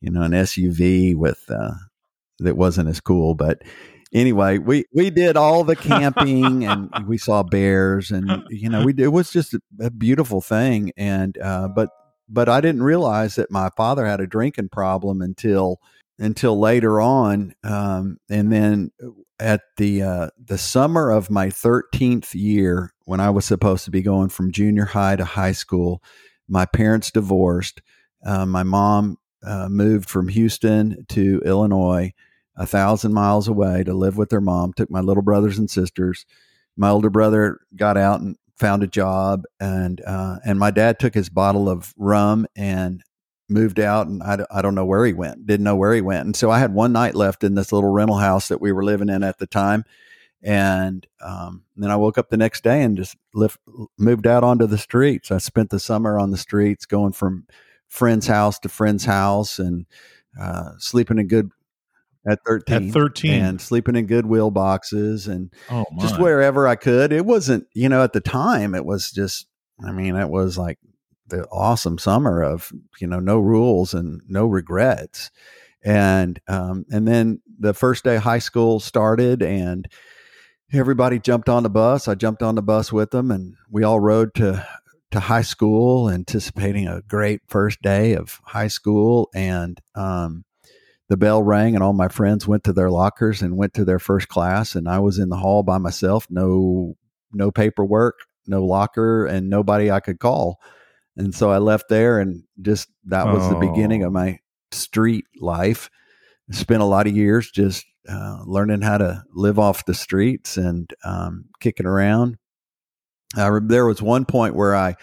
[0.00, 1.72] you know an suv with uh
[2.40, 3.62] that wasn't as cool but
[4.12, 8.94] anyway we we did all the camping and we saw bears and you know we
[8.98, 11.90] it was just a, a beautiful thing and uh but
[12.28, 15.80] but i didn't realize that my father had a drinking problem until
[16.18, 18.90] until later on um and then
[19.40, 24.02] at the uh, the summer of my 13th year when I was supposed to be
[24.02, 26.02] going from junior high to high school,
[26.46, 27.80] my parents divorced.
[28.24, 32.12] Uh, my mom uh, moved from Houston to Illinois,
[32.60, 34.74] a thousand miles away, to live with their mom.
[34.74, 36.26] Took my little brothers and sisters.
[36.76, 41.14] My older brother got out and found a job, and uh, and my dad took
[41.14, 43.02] his bottle of rum and
[43.50, 46.26] moved out and I, I don't know where he went didn't know where he went
[46.26, 48.84] and so i had one night left in this little rental house that we were
[48.84, 49.84] living in at the time
[50.42, 53.58] And um, then I woke up the next day and just lift,
[53.98, 55.30] moved out onto the streets.
[55.30, 57.46] I spent the summer on the streets, going from
[57.88, 59.86] friend's house to friend's house, and
[60.40, 61.50] uh, sleeping in good
[62.28, 63.32] at 13 At 13.
[63.32, 67.12] and sleeping in goodwill boxes and Oh, just wherever I could.
[67.12, 69.46] It wasn't, you know, at the time, it was just,
[69.84, 70.78] I mean, it was like
[71.28, 75.30] the awesome summer of, you know, no rules and no regrets.
[75.82, 79.88] And, um, and then the first day high school started and
[80.72, 82.06] everybody jumped on the bus.
[82.06, 84.66] I jumped on the bus with them and we all rode to,
[85.12, 89.30] to high school, anticipating a great first day of high school.
[89.34, 90.44] And, um,
[91.10, 93.98] the bell rang and all my friends went to their lockers and went to their
[93.98, 96.94] first class and I was in the hall by myself, no
[97.32, 100.60] no paperwork, no locker and nobody I could call.
[101.16, 104.12] And so I left there and just that was the beginning of Oh.
[104.12, 104.38] my
[104.72, 105.90] street life.
[106.52, 110.92] Spent a lot of years just uh, learning how to live off the streets and
[111.04, 112.38] um, kicking around.
[113.36, 114.94] I re- there was one point where I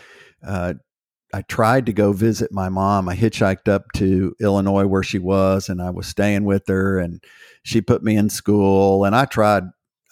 [0.46, 0.74] uh,
[1.34, 3.10] I tried to go visit my mom.
[3.10, 7.24] I hitchhiked up to Illinois where she was, and I was staying with her, and
[7.64, 9.04] she put me in school.
[9.04, 9.64] And I tried,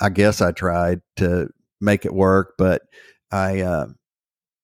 [0.01, 1.49] I guess I tried to
[1.79, 2.81] make it work, but
[3.31, 3.87] I, uh,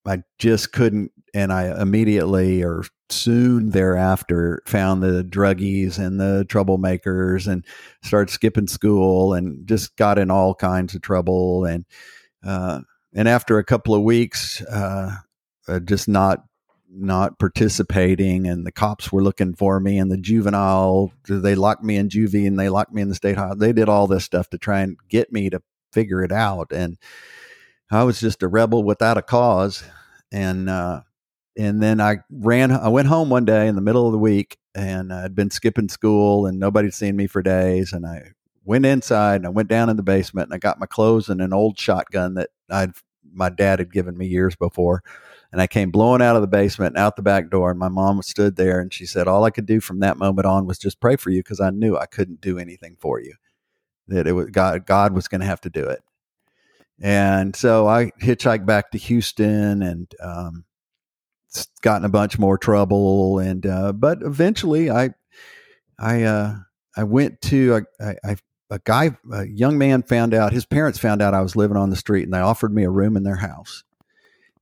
[0.05, 1.11] I just couldn't.
[1.33, 7.65] And I immediately or soon thereafter found the druggies and the troublemakers and
[8.03, 11.63] started skipping school and just got in all kinds of trouble.
[11.63, 11.85] And,
[12.45, 12.81] uh,
[13.13, 15.15] and after a couple of weeks, uh,
[15.71, 16.43] uh, just not
[16.93, 21.95] not participating and the cops were looking for me and the juvenile they locked me
[21.95, 24.49] in juvie and they locked me in the state house they did all this stuff
[24.49, 26.71] to try and get me to figure it out.
[26.71, 26.97] And
[27.89, 29.83] i was just a rebel without a cause.
[30.31, 31.01] And uh
[31.57, 34.57] and then i ran i went home one day in the middle of the week
[34.73, 37.93] and i'd been skipping school and nobody'd seen me for days.
[37.93, 38.31] And i
[38.63, 41.41] went inside and i went down in the basement and i got my clothes and
[41.41, 42.91] an old shotgun that i'd
[43.33, 45.03] my dad had given me years before
[45.51, 47.71] and I came blowing out of the basement and out the back door.
[47.71, 50.45] And my mom stood there and she said, All I could do from that moment
[50.45, 53.33] on was just pray for you because I knew I couldn't do anything for you.
[54.07, 56.01] That it was God, God was going to have to do it.
[57.01, 60.65] And so I hitchhiked back to Houston and um,
[61.81, 63.39] got in a bunch more trouble.
[63.39, 65.13] And uh, but eventually, I
[65.99, 66.55] I uh,
[66.95, 68.35] I went to I, I,
[68.69, 71.89] a guy a young man found out his parents found out I was living on
[71.89, 73.83] the street and they offered me a room in their house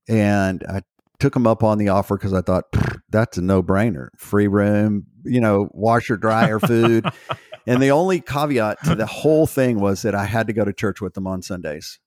[0.10, 0.82] and I
[1.20, 2.66] took them up on the offer because I thought
[3.10, 4.10] that's a no brainer.
[4.18, 7.06] Free room, you know, washer, dryer, food.
[7.68, 10.74] and the only caveat to the whole thing was that I had to go to
[10.74, 12.00] church with them on Sundays.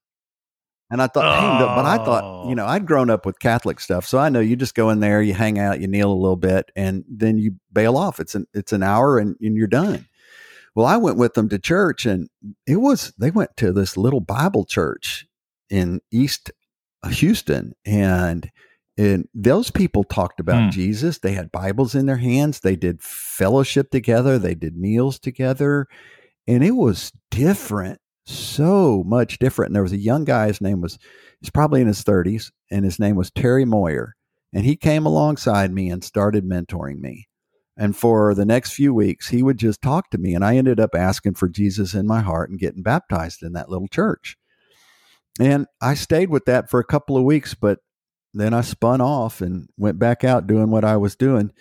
[0.90, 2.68] And I thought, hey, but I thought, you know, oh.
[2.68, 5.32] I'd grown up with Catholic stuff, so I know you just go in there, you
[5.32, 8.20] hang out, you kneel a little bit, and then you bail off.
[8.20, 10.06] It's an it's an hour, and, and you're done.
[10.74, 12.28] Well, I went with them to church, and
[12.66, 15.26] it was they went to this little Bible church
[15.70, 16.50] in East
[17.10, 18.50] Houston, and
[18.98, 20.70] and those people talked about Hmm.
[20.70, 21.18] Jesus.
[21.18, 22.60] They had Bibles in their hands.
[22.60, 24.38] They did fellowship together.
[24.38, 25.86] They did meals together,
[26.46, 29.70] and it was different, so much different.
[29.70, 30.48] And there was a young guy.
[30.48, 30.98] His name was
[31.40, 34.14] he's probably in his thirties, and his name was Terry Moyer,
[34.52, 37.28] and he came alongside me and started mentoring me.
[37.78, 40.78] And for the next few weeks, he would just talk to me, and I ended
[40.78, 44.36] up asking for Jesus in my heart and getting baptized in that little church.
[45.40, 47.78] And I stayed with that for a couple of weeks, but
[48.34, 51.52] then I spun off and went back out doing what I was doing.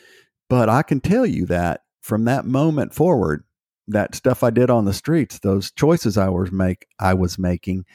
[0.49, 3.43] But I can tell you that from that moment forward,
[3.87, 7.85] that stuff I did on the streets, those choices I was make I was making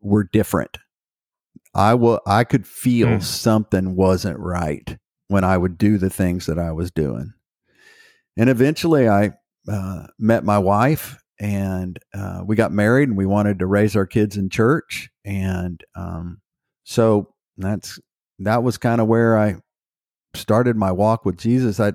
[0.00, 0.78] were different.
[1.74, 3.20] I wa- I could feel Hmm.
[3.20, 7.32] something wasn't right when I would do the things that I was doing.
[8.36, 9.32] And eventually I
[9.68, 14.06] uh, met my wife and uh, we got married and we wanted to raise our
[14.06, 15.10] kids in church.
[15.24, 16.40] And um,
[16.84, 17.98] so that's
[18.38, 19.56] that was kind of where I
[20.34, 21.80] started my walk with Jesus.
[21.80, 21.92] I,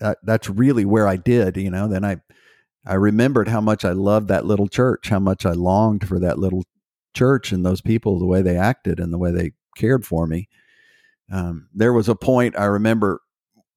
[0.00, 1.88] I that's really where I did, you know.
[1.88, 2.20] Then I
[2.86, 6.38] I remembered how much I loved that little church, how much I longed for that
[6.38, 6.64] little
[7.14, 10.48] church and those people, the way they acted and the way they cared for me.
[11.30, 13.20] Um, there was a point I remember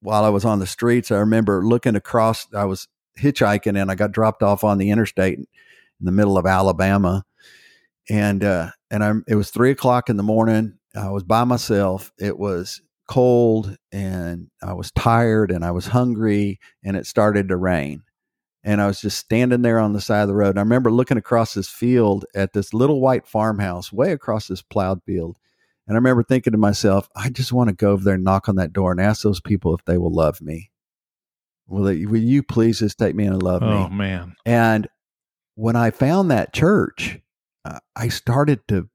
[0.00, 1.10] while I was on the streets.
[1.10, 2.46] I remember looking across.
[2.54, 5.46] I was hitchhiking and I got dropped off on the interstate in
[6.00, 7.24] the middle of Alabama,
[8.08, 9.24] and uh, and I'm.
[9.28, 10.78] it was three o'clock in the morning.
[10.94, 12.12] I was by myself.
[12.18, 17.56] It was cold and I was tired and I was hungry and it started to
[17.56, 18.02] rain.
[18.62, 20.50] And I was just standing there on the side of the road.
[20.50, 24.62] And I remember looking across this field at this little white farmhouse way across this
[24.62, 25.38] plowed field.
[25.86, 28.48] And I remember thinking to myself, I just want to go over there and knock
[28.48, 30.70] on that door and ask those people if they will love me.
[31.66, 33.68] Will, they, will you please just take me and love me?
[33.68, 34.36] Oh man.
[34.44, 34.88] And
[35.54, 37.18] when I found that church,
[37.64, 38.88] uh, I started to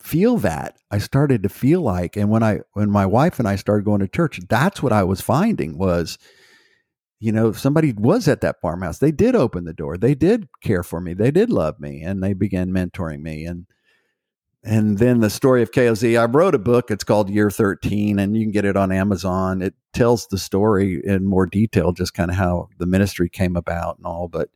[0.00, 0.76] feel that.
[0.90, 4.00] I started to feel like, and when I when my wife and I started going
[4.00, 6.18] to church, that's what I was finding was,
[7.20, 8.98] you know, somebody was at that farmhouse.
[8.98, 9.98] They did open the door.
[9.98, 11.14] They did care for me.
[11.14, 13.44] They did love me, and they began mentoring me.
[13.44, 13.66] And
[14.68, 16.20] and then the story of KOZ.
[16.20, 16.90] I wrote a book.
[16.90, 19.62] It's called Year 13, and you can get it on Amazon.
[19.62, 23.96] It tells the story in more detail, just kind of how the ministry came about
[23.96, 24.28] and all.
[24.28, 24.50] But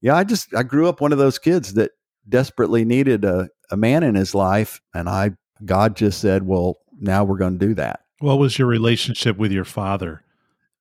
[0.00, 1.90] yeah, I just I grew up one of those kids that
[2.28, 5.32] desperately needed a, a man in his life, and I
[5.64, 9.50] God just said, "Well, now we're going to do that." What was your relationship with
[9.50, 10.22] your father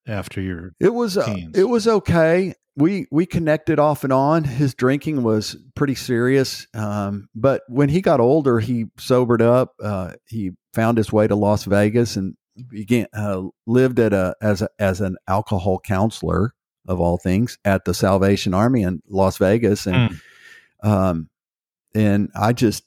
[0.09, 0.73] after your?
[0.79, 2.53] It was uh, it was okay.
[2.75, 4.43] We we connected off and on.
[4.43, 9.73] His drinking was pretty serious, um, but when he got older, he sobered up.
[9.81, 12.35] Uh, he found his way to Las Vegas and
[12.69, 16.53] began uh, lived at a as a, as an alcohol counselor
[16.87, 20.87] of all things at the Salvation Army in Las Vegas, and mm.
[20.87, 21.29] um,
[21.93, 22.83] and I just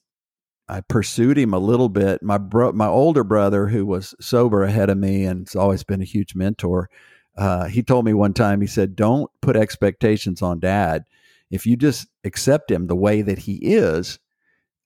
[0.69, 2.23] I pursued him a little bit.
[2.23, 6.01] My bro, my older brother, who was sober ahead of me and has always been
[6.01, 6.89] a huge mentor,
[7.37, 8.61] uh, he told me one time.
[8.61, 11.05] He said, "Don't put expectations on Dad.
[11.51, 14.19] If you just accept him the way that he is,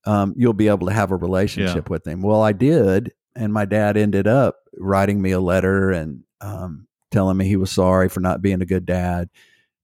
[0.04, 1.90] um, you'll be able to have a relationship yeah.
[1.90, 6.22] with him." Well, I did, and my dad ended up writing me a letter and
[6.40, 9.28] um, telling me he was sorry for not being a good dad.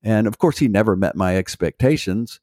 [0.03, 2.41] And of course, he never met my expectations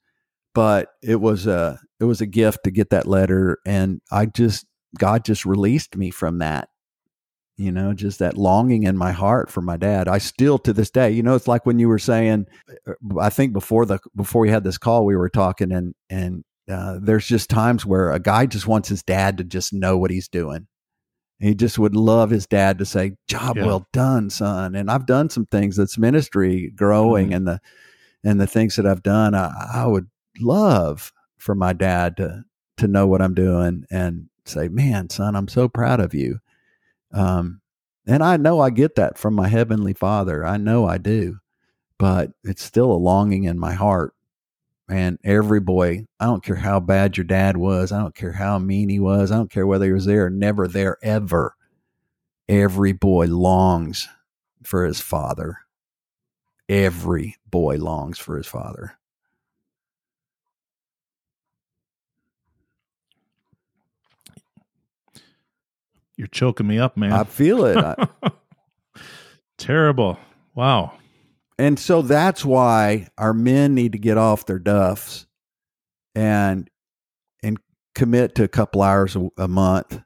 [0.53, 4.65] but it was a it was a gift to get that letter and i just
[4.97, 6.69] god just released me from that
[7.59, 10.89] you know just that longing in my heart for my dad i still to this
[10.89, 12.45] day you know it's like when you were saying
[12.87, 16.43] uh, i think before the before we had this call we were talking and and
[16.71, 20.11] uh, there's just times where a guy just wants his dad to just know what
[20.11, 20.67] he's doing
[21.39, 23.65] he just would love his dad to say job yeah.
[23.65, 27.35] well done son and i've done some things that's ministry growing mm-hmm.
[27.35, 27.61] and the
[28.23, 30.07] and the things that i've done I, I would
[30.39, 32.43] love for my dad to
[32.79, 36.39] to know what I'm doing and say, "Man, son, I'm so proud of you."
[37.13, 37.61] Um,
[38.07, 40.45] and I know I get that from my heavenly Father.
[40.45, 41.37] I know I do,
[41.97, 44.13] but it's still a longing in my heart.
[44.89, 48.57] And every boy, I don't care how bad your dad was, I don't care how
[48.57, 51.53] mean he was, I don't care whether he was there or never there ever.
[52.47, 54.09] Every boy longs
[54.63, 55.59] for his father.
[56.67, 58.98] Every boy longs for his father.
[66.19, 67.13] You're choking me up, man.
[67.13, 68.09] I feel it.
[69.57, 70.19] Terrible.
[70.53, 70.91] Wow.
[71.57, 75.27] And so that's why our men need to get off their duffs
[76.13, 76.69] and
[77.41, 77.57] and
[77.95, 80.01] commit to a couple hours a, a month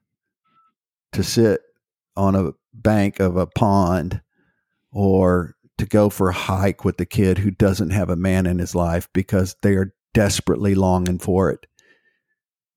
[1.14, 1.62] to sit
[2.16, 4.22] on a bank of a pond
[4.92, 8.60] or to go for a hike with the kid who doesn't have a man in
[8.60, 11.66] his life because they are desperately longing for it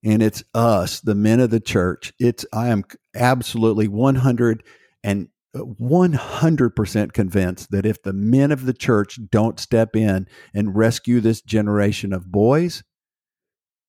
[0.07, 2.13] and it's us, the men of the church.
[2.21, 2.85] It's I am
[3.17, 4.63] absolutely 100
[5.03, 10.77] and uh, 100% convinced that if the men of the church don't step in and
[10.77, 12.83] rescue this generation of boys,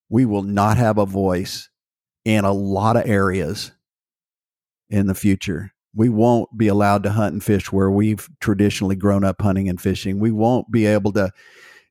[0.09, 1.69] we will not have a voice
[2.23, 3.71] in a lot of areas
[4.89, 5.73] in the future.
[5.93, 9.81] We won't be allowed to hunt and fish where we've traditionally grown up hunting and
[9.81, 10.19] fishing.
[10.19, 11.31] We won't be able to,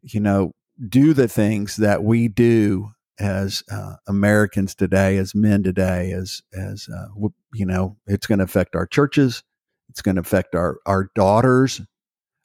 [0.03, 0.53] you know,
[0.89, 6.89] do the things that we do as uh, Americans today, as men today, as as
[6.89, 7.07] uh,
[7.55, 9.43] you know, it's going to affect our churches.
[9.89, 11.81] It's going to affect our our daughters,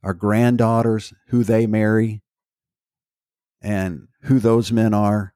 [0.04, 2.22] our granddaughters, who they marry,
[3.62, 5.34] and who those men are.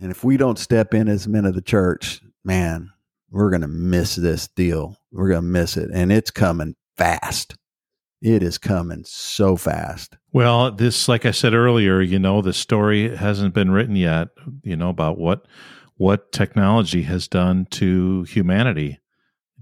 [0.00, 2.90] And if we don't step in as men of the church, man,
[3.30, 4.96] we're going to miss this deal.
[5.12, 7.56] We're going to miss it, and it's coming fast.
[8.22, 10.16] It is coming so fast.
[10.32, 14.28] Well, this, like I said earlier, you know, the story hasn't been written yet.
[14.62, 15.48] You know about what
[15.96, 19.00] what technology has done to humanity,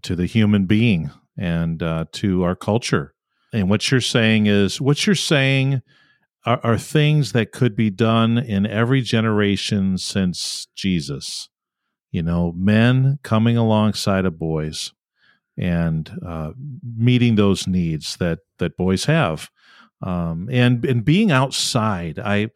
[0.03, 3.15] to the human being, and uh, to our culture.
[3.51, 5.81] And what you're saying is, what you're saying
[6.45, 11.49] are, are things that could be done in every generation since Jesus.
[12.11, 14.93] You know, men coming alongside of boys
[15.61, 16.53] and uh,
[16.97, 19.51] meeting those needs that that boys have,
[20.03, 22.19] um, and and being outside.
[22.19, 22.49] I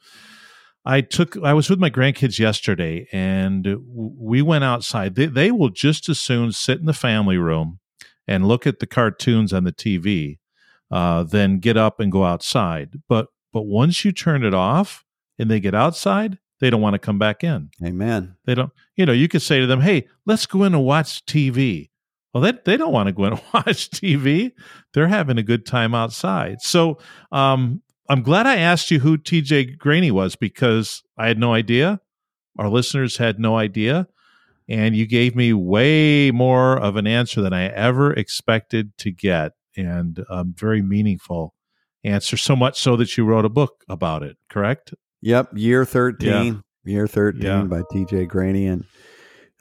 [0.85, 5.14] I took I was with my grandkids yesterday, and we went outside.
[5.14, 7.79] They, they will just as soon sit in the family room
[8.26, 10.39] and look at the cartoons on the TV,
[10.91, 13.03] uh, than get up and go outside.
[13.09, 15.05] But but once you turn it off
[15.39, 17.70] and they get outside, they don't want to come back in.
[17.85, 18.37] Amen.
[18.47, 18.72] They don't.
[18.97, 21.91] You know, you could say to them, "Hey, let's go in and watch TV."
[22.35, 24.51] Well, they, they don't want to go and watch TV.
[24.93, 26.61] They're having a good time outside.
[26.61, 26.99] So
[27.32, 32.01] um, I'm glad I asked you who TJ Graney was because I had no idea.
[32.59, 34.09] our listeners had no idea.
[34.68, 39.53] And you gave me way more of an answer than I ever expected to get,
[39.76, 41.55] and um, very meaningful
[42.03, 42.39] answer.
[42.39, 44.39] So much so that you wrote a book about it.
[44.49, 44.95] Correct?
[45.20, 47.62] Yep, year thirteen, year thirteen Yeah.
[47.64, 48.24] by T.J.
[48.24, 48.85] Graney, and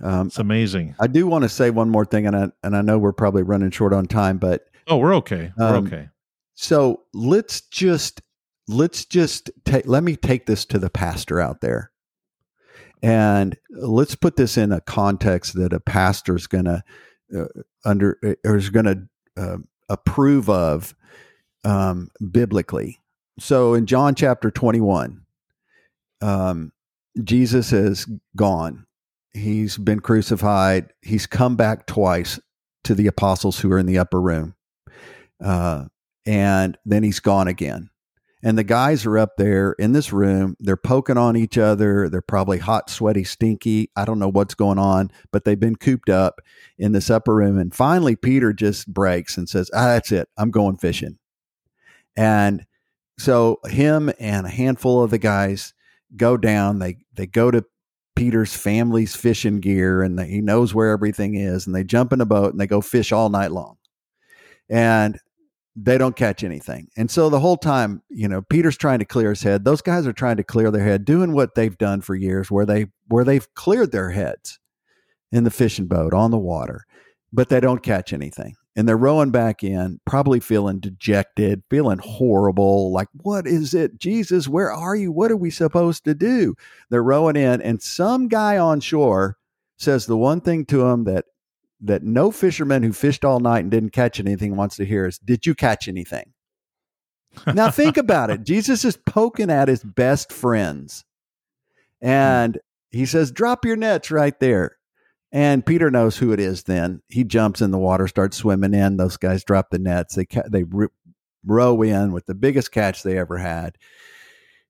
[0.02, 0.96] um, It's amazing.
[1.00, 3.44] I do want to say one more thing, and I and I know we're probably
[3.44, 5.52] running short on time, but Oh, we're okay.
[5.58, 6.10] We're Um, okay.
[6.56, 8.22] so let's just
[8.68, 11.92] let's just take let me take this to the pastor out there
[13.02, 16.84] and let's put this in a context that a pastor is going to
[17.38, 17.46] uh,
[17.84, 19.58] under or is going to uh,
[19.90, 20.96] approve of
[21.66, 23.00] um, biblically
[23.38, 25.22] so in john chapter 21
[26.22, 26.72] um,
[27.22, 28.86] jesus is gone
[29.34, 32.40] he's been crucified he's come back twice
[32.84, 34.56] to the apostles who are in the upper room
[35.44, 35.86] uh,
[36.26, 37.90] and then he's gone again.
[38.46, 40.58] And the guys are up there in this room.
[40.60, 42.10] They're poking on each other.
[42.10, 43.90] They're probably hot, sweaty, stinky.
[43.96, 46.42] I don't know what's going on, but they've been cooped up
[46.78, 47.58] in this upper room.
[47.58, 50.28] And finally, Peter just breaks and says, ah, That's it.
[50.38, 51.20] I'm going fishing.
[52.18, 52.66] And
[53.18, 55.74] so him and a handful of the guys
[56.18, 56.80] go down.
[56.80, 57.64] They they go to
[58.16, 61.66] Peter's family's fishing gear and he knows where everything is.
[61.66, 63.78] And they jump in a boat and they go fish all night long.
[64.70, 65.20] And
[65.76, 66.90] they don't catch anything.
[66.96, 69.66] And so the whole time, you know, Peter's trying to clear his head.
[69.66, 72.66] Those guys are trying to clear their head, doing what they've done for years, where
[72.66, 74.60] they where they've cleared their heads
[75.32, 76.86] in the fishing boat on the water,
[77.32, 78.56] but they don't catch anything.
[78.76, 82.92] And they're rowing back in, probably feeling dejected, feeling horrible.
[82.92, 84.00] Like, what is it?
[84.00, 85.12] Jesus, where are you?
[85.12, 86.56] What are we supposed to do?
[86.90, 89.38] They're rowing in, and some guy on shore
[89.78, 91.26] says the one thing to them that
[91.84, 95.20] that no fisherman who fished all night and didn't catch anything wants to hear is,
[95.20, 96.34] Did you catch anything?
[97.54, 98.44] now think about it.
[98.46, 101.04] Jesus is poking at his best friends.
[102.02, 102.08] Hmm.
[102.10, 102.60] And
[102.90, 104.78] he says, Drop your nets right there.
[105.34, 107.02] And Peter knows who it is then.
[107.10, 108.98] He jumps in the water, starts swimming in.
[108.98, 110.14] Those guys drop the nets.
[110.14, 110.92] They, ca- they r-
[111.44, 113.80] row in with the biggest catch they ever had.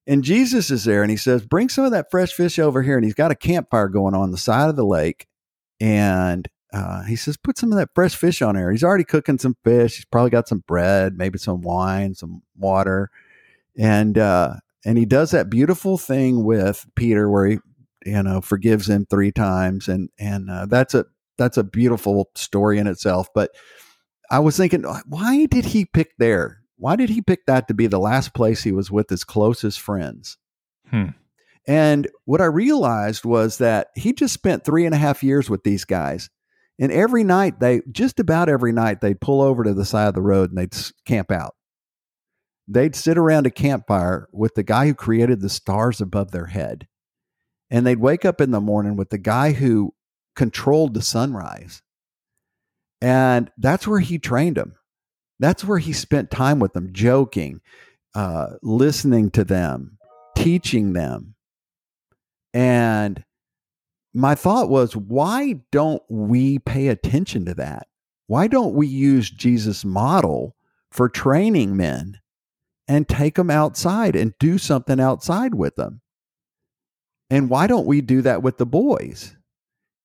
[0.08, 2.96] And Jesus is there and he says, Bring some of that fresh fish over here.
[2.96, 5.28] And he's got a campfire going on the side of the lake.
[5.82, 8.72] And uh, he says, Put some of that fresh fish on there.
[8.72, 9.98] He's already cooking some fish.
[9.98, 13.12] He's probably got some bread, maybe some wine, some water.
[13.78, 14.56] And, uh,
[14.86, 17.60] and he does that beautiful thing with Peter where he,
[18.06, 19.88] you know, forgives him three times.
[19.88, 21.06] And, and uh, that's a,
[21.38, 23.28] that's a beautiful story in itself.
[23.34, 23.52] But
[24.30, 26.62] I was thinking, why did he pick there?
[26.78, 29.80] Why did he pick that to be the last place he was with his closest
[29.80, 30.38] friends?
[30.90, 31.10] Hmm.
[31.68, 35.64] And what I realized was that he just spent three and a half years with
[35.64, 36.30] these guys.
[36.80, 40.16] And every night, they just about every night, they'd pull over to the side of
[40.16, 40.76] the road and they'd
[41.06, 41.56] camp out.
[42.68, 46.88] They'd sit around a campfire with the guy who created the stars above their head.
[47.70, 49.94] And they'd wake up in the morning with the guy who
[50.36, 51.82] controlled the sunrise.
[53.02, 54.76] And that's where he trained them.
[55.40, 57.62] That's where he spent time with them, joking,
[58.16, 59.98] uh, listening to them,
[60.38, 61.36] teaching them.
[62.54, 63.26] And
[64.14, 67.88] my thought was, why don't we pay attention to that?
[68.28, 70.56] Why don't we use Jesus' model
[70.92, 72.20] for training men
[72.88, 76.02] and take them outside and do something outside with them?
[77.30, 79.36] And why don't we do that with the boys?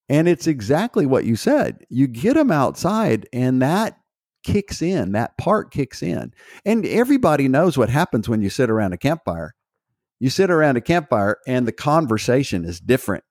[0.09, 1.85] And it's exactly what you said.
[1.91, 3.99] You get them outside, and that
[4.43, 6.33] kicks in, that part kicks in.
[6.65, 9.55] And everybody knows what happens when you sit around a campfire.
[10.21, 13.25] You sit around a campfire, and the conversation is different.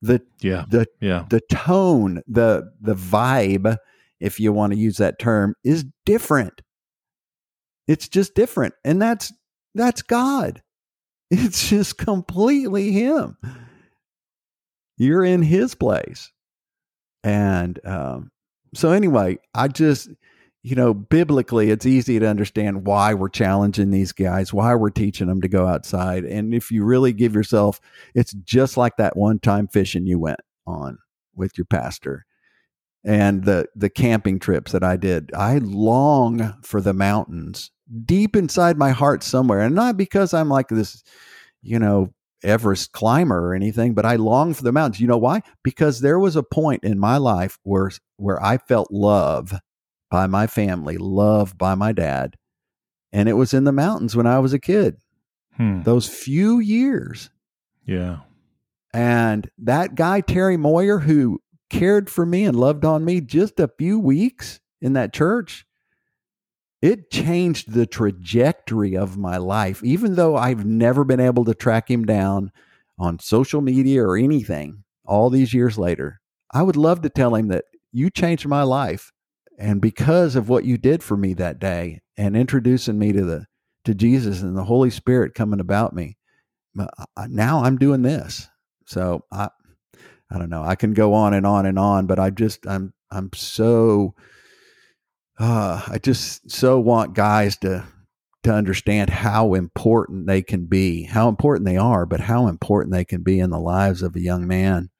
[0.00, 0.64] The Yeah.
[0.68, 1.26] the Yeah.
[1.28, 3.76] the tone, the the vibe,
[4.18, 6.62] if you want to use that term, is different.
[7.86, 8.74] It's just different.
[8.84, 9.32] And that's
[9.74, 10.62] that's God.
[11.34, 13.38] It's just completely him.
[14.98, 16.30] You're in his place.
[17.24, 18.30] And um,
[18.74, 20.10] so anyway, I just
[20.62, 25.26] you know, biblically, it's easy to understand why we're challenging these guys, why we're teaching
[25.26, 26.24] them to go outside.
[26.24, 27.80] And if you really give yourself,
[28.14, 30.98] it's just like that one time fishing you went on
[31.34, 32.24] with your pastor
[33.04, 35.32] and the the camping trips that I did.
[35.34, 37.72] I long for the mountains
[38.04, 39.60] deep inside my heart somewhere.
[39.60, 41.02] And not because I'm like this,
[41.62, 42.12] you know,
[42.44, 45.00] Everest climber or anything, but I long for the mountains.
[45.00, 45.42] You know why?
[45.62, 49.54] Because there was a point in my life where where I felt love
[50.10, 52.36] by my family, love by my dad.
[53.12, 54.96] And it was in the mountains when I was a kid,
[55.56, 55.82] Hmm.
[55.82, 57.30] those few years.
[57.86, 58.20] Yeah.
[58.94, 63.70] And that guy, Terry Moyer, who cared for me and loved on me just a
[63.78, 65.64] few weeks in that church,
[66.82, 69.82] it changed the trajectory of my life.
[69.84, 72.50] Even though I've never been able to track him down
[72.98, 76.20] on social media or anything all these years later,
[76.52, 79.12] I would love to tell him that you changed my life.
[79.58, 83.46] And because of what you did for me that day and introducing me to the
[83.84, 86.16] to Jesus and the Holy Spirit coming about me,
[87.28, 88.48] now I'm doing this.
[88.86, 89.48] So I
[90.30, 90.62] I don't know.
[90.62, 94.14] I can go on and on and on, but I just I'm I'm so
[95.42, 97.84] uh, I just so want guys to
[98.44, 103.04] to understand how important they can be, how important they are, but how important they
[103.04, 104.90] can be in the lives of a young man.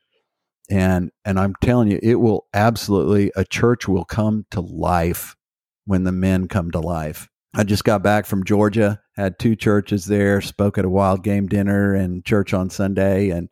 [0.69, 5.37] And and I'm telling you, it will absolutely a church will come to life
[5.85, 7.29] when the men come to life.
[7.55, 11.47] I just got back from Georgia, had two churches there, spoke at a wild game
[11.47, 13.49] dinner and church on Sunday and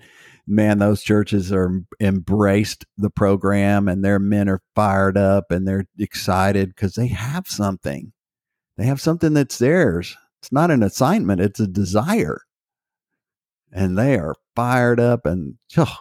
[0.51, 5.87] man, those churches are embraced the program and their men are fired up and they're
[5.99, 8.13] excited because they have something.
[8.77, 10.17] They have something that's theirs.
[10.43, 12.43] It's not an assignment, it's a desire.
[13.73, 15.97] And they are fired up and oh,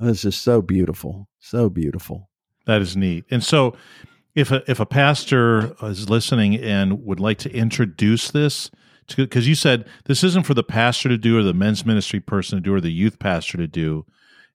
[0.00, 1.28] it's just so beautiful.
[1.38, 2.28] So beautiful.
[2.66, 3.24] That is neat.
[3.30, 3.76] And so
[4.34, 8.70] if a if a pastor is listening and would like to introduce this
[9.14, 12.58] because you said this isn't for the pastor to do or the men's ministry person
[12.58, 14.04] to do or the youth pastor to do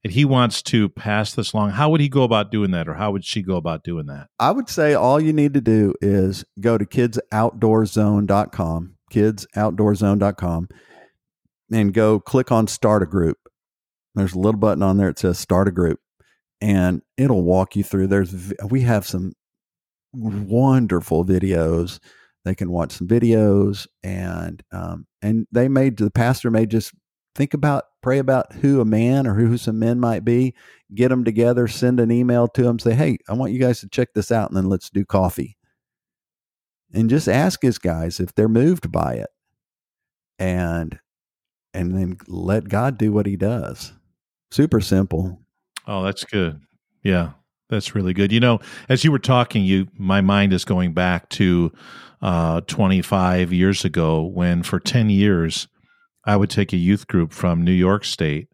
[0.04, 1.72] and he wants to pass this along.
[1.72, 4.28] How would he go about doing that or how would she go about doing that?
[4.40, 10.70] I would say all you need to do is go to kidsoutdoorzone.com kidsoutdoorzone.com
[11.72, 13.38] and go click on start a group.
[14.16, 16.00] There's a little button on there that says start a group
[16.62, 18.08] and it'll walk you through.
[18.08, 19.34] There's we have some
[20.14, 22.00] wonderful videos
[22.48, 26.94] they can watch some videos and um, and they may the pastor may just
[27.36, 30.56] think about pray about who a man or who some men might be
[30.96, 33.88] get them together send an email to them say hey i want you guys to
[33.90, 35.58] check this out and then let's do coffee.
[36.94, 39.30] And just ask his guys if they're moved by it
[40.40, 41.00] and
[41.74, 43.94] and then let god do what he does.
[44.52, 45.42] Super simple.
[45.86, 46.62] Oh that's good.
[47.04, 47.32] Yeah
[47.70, 48.32] that's really good.
[48.32, 51.72] You know as you were talking you my mind is going back to
[52.22, 55.68] uh, 25 years ago when for 10 years
[56.26, 58.50] I would take a youth group from New York State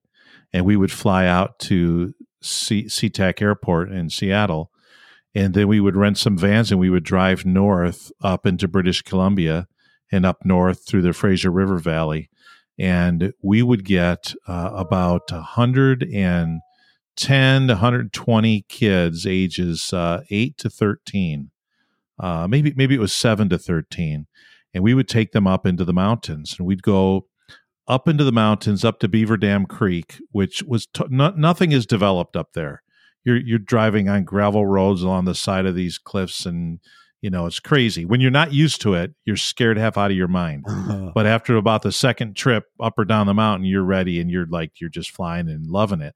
[0.51, 4.69] and we would fly out to C- SeaTac Airport in Seattle.
[5.33, 9.01] And then we would rent some vans and we would drive north up into British
[9.01, 9.67] Columbia
[10.11, 12.29] and up north through the Fraser River Valley.
[12.77, 21.49] And we would get uh, about 110 to 120 kids ages uh, 8 to 13
[22.19, 24.27] uh, maybe maybe it was seven to thirteen,
[24.73, 27.27] and we would take them up into the mountains, and we'd go
[27.87, 31.85] up into the mountains, up to Beaver Dam Creek, which was t- no, nothing is
[31.85, 32.81] developed up there.
[33.23, 36.79] You're you're driving on gravel roads along the side of these cliffs, and
[37.21, 38.05] you know it's crazy.
[38.05, 40.65] When you're not used to it, you're scared half out of your mind.
[41.15, 44.47] but after about the second trip up or down the mountain, you're ready, and you're
[44.47, 46.15] like you're just flying and loving it.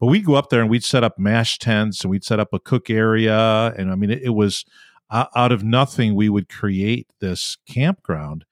[0.00, 2.52] But we'd go up there and we'd set up mash tents and we'd set up
[2.52, 4.64] a cook area, and I mean it, it was
[5.12, 8.44] out of nothing, we would create this campground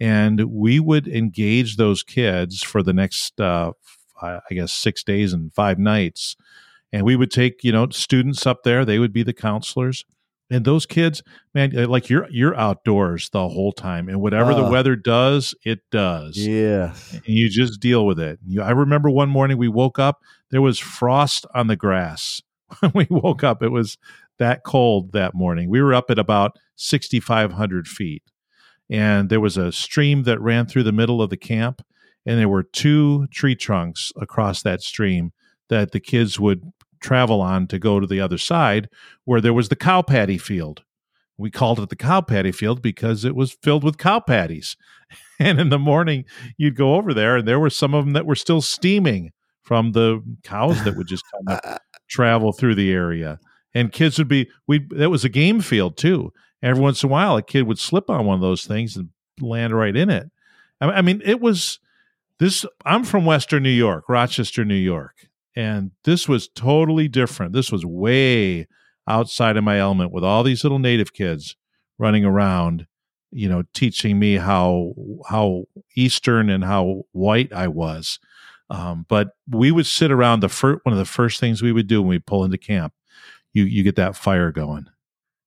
[0.00, 3.72] and we would engage those kids for the next, uh,
[4.20, 6.36] I guess, six days and five nights.
[6.92, 8.84] And we would take, you know, students up there.
[8.84, 10.04] They would be the counselors.
[10.50, 11.22] And those kids,
[11.54, 15.54] man, uh, like you're you're outdoors the whole time, and whatever uh, the weather does,
[15.62, 16.38] it does.
[16.38, 18.38] Yeah, and you just deal with it.
[18.46, 22.40] You, I remember one morning we woke up, there was frost on the grass.
[22.80, 23.98] When we woke up, it was
[24.38, 25.68] that cold that morning.
[25.68, 28.22] We were up at about 6,500 feet,
[28.90, 31.82] and there was a stream that ran through the middle of the camp,
[32.24, 35.32] and there were two tree trunks across that stream
[35.68, 38.88] that the kids would travel on to go to the other side
[39.24, 40.82] where there was the cow patty field.
[41.36, 44.76] We called it the cow patty field because it was filled with cow patties.
[45.40, 46.24] And in the morning,
[46.56, 49.30] you'd go over there, and there were some of them that were still steaming
[49.62, 51.78] from the cows that would just kind of
[52.08, 53.38] travel through the area
[53.74, 56.32] and kids would be we that was a game field too.
[56.62, 59.10] Every once in a while, a kid would slip on one of those things and
[59.40, 60.30] land right in it.
[60.80, 61.80] I mean, it was
[62.38, 62.64] this.
[62.84, 67.52] I'm from Western New York, Rochester, New York, and this was totally different.
[67.52, 68.66] This was way
[69.08, 71.56] outside of my element with all these little native kids
[71.98, 72.86] running around,
[73.30, 74.94] you know, teaching me how
[75.28, 75.64] how
[75.96, 78.20] Eastern and how white I was.
[78.70, 81.86] Um, but we would sit around the first one of the first things we would
[81.86, 82.92] do when we pull into camp
[83.58, 84.86] you you get that fire going.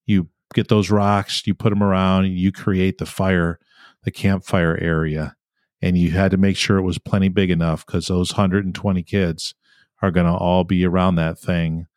[0.05, 3.59] You get those rocks, you put them around, you create the fire,
[4.03, 5.36] the campfire area,
[5.82, 9.53] and you had to make sure it was plenty big enough because those 120 kids
[10.01, 11.88] are going to all be around that thing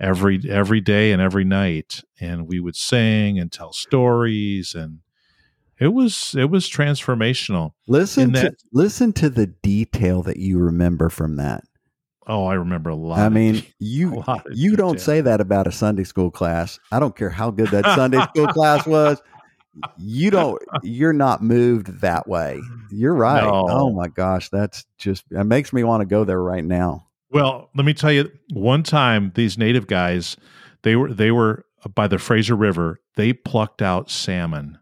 [0.00, 5.00] every every day and every night and we would sing and tell stories and
[5.78, 7.72] it was it was transformational.
[7.88, 11.64] Listen In to listen to the detail that you remember from that.
[12.26, 13.18] Oh, I remember a lot.
[13.18, 15.04] I mean, you you don't detail.
[15.04, 16.78] say that about a Sunday school class.
[16.92, 19.20] I don't care how good that Sunday school class was.
[19.98, 20.60] You don't.
[20.82, 22.60] You're not moved that way.
[22.90, 23.44] You're right.
[23.44, 23.66] No.
[23.68, 25.24] Oh my gosh, that's just.
[25.30, 27.06] It makes me want to go there right now.
[27.30, 30.36] Well, let me tell you, one time these native guys,
[30.82, 31.64] they were they were
[31.94, 33.00] by the Fraser River.
[33.16, 34.78] They plucked out salmon,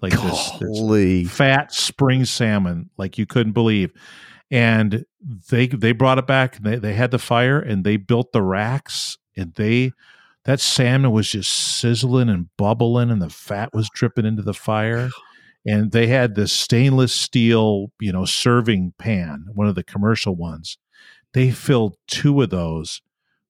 [0.00, 3.92] like this, this fat spring salmon, like you couldn't believe.
[4.50, 5.04] And
[5.50, 6.56] they they brought it back.
[6.56, 9.92] And they they had the fire and they built the racks and they
[10.44, 15.10] that salmon was just sizzling and bubbling and the fat was dripping into the fire.
[15.66, 20.78] And they had this stainless steel, you know, serving pan, one of the commercial ones.
[21.34, 23.02] They filled two of those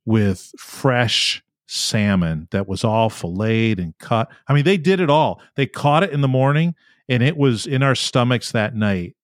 [0.05, 4.33] with fresh salmon that was all filleted and cut.
[4.49, 5.41] I mean, they did it all.
[5.55, 6.75] They caught it in the morning
[7.09, 9.15] and it was in our stomachs that night.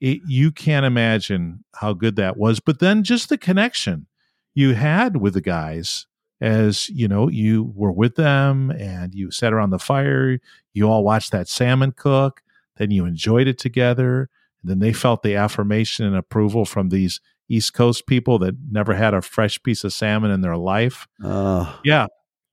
[0.00, 2.60] It, you can't imagine how good that was.
[2.60, 4.06] But then just the connection
[4.54, 6.06] you had with the guys
[6.40, 10.38] as you know you were with them and you sat around the fire
[10.72, 12.42] you all watched that salmon cook
[12.76, 14.30] then you enjoyed it together
[14.62, 18.94] and then they felt the affirmation and approval from these east coast people that never
[18.94, 22.06] had a fresh piece of salmon in their life Uh, yeah,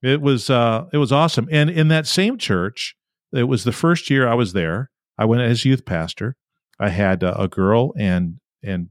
[0.05, 1.47] it was uh, it was awesome.
[1.51, 2.95] And in that same church,
[3.33, 4.91] it was the first year I was there.
[5.17, 6.35] I went as youth pastor.
[6.79, 8.89] I had uh, a girl and and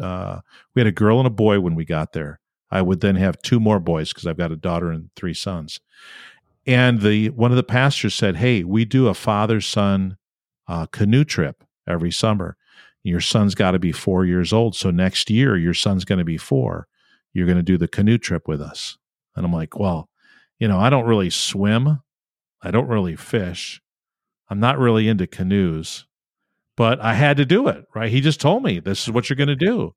[0.00, 0.40] uh,
[0.74, 2.40] we had a girl and a boy when we got there.
[2.70, 5.80] I would then have two more boys because I've got a daughter and three sons.
[6.66, 10.16] And the one of the pastors said, "Hey, we do a father son
[10.66, 12.56] uh, canoe trip every summer.
[13.04, 16.24] Your son's got to be four years old, so next year your son's going to
[16.24, 16.88] be four.
[17.32, 18.98] You're going to do the canoe trip with us."
[19.36, 20.08] And I'm like, "Well,
[20.58, 22.00] you know, I don't really swim.
[22.62, 23.80] I don't really fish.
[24.50, 26.06] I'm not really into canoes."
[26.76, 28.10] But I had to do it, right?
[28.10, 29.94] He just told me this is what you're going to do.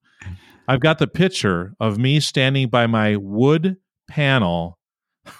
[0.68, 3.78] I've got the picture of me standing by my wood
[4.08, 4.78] panel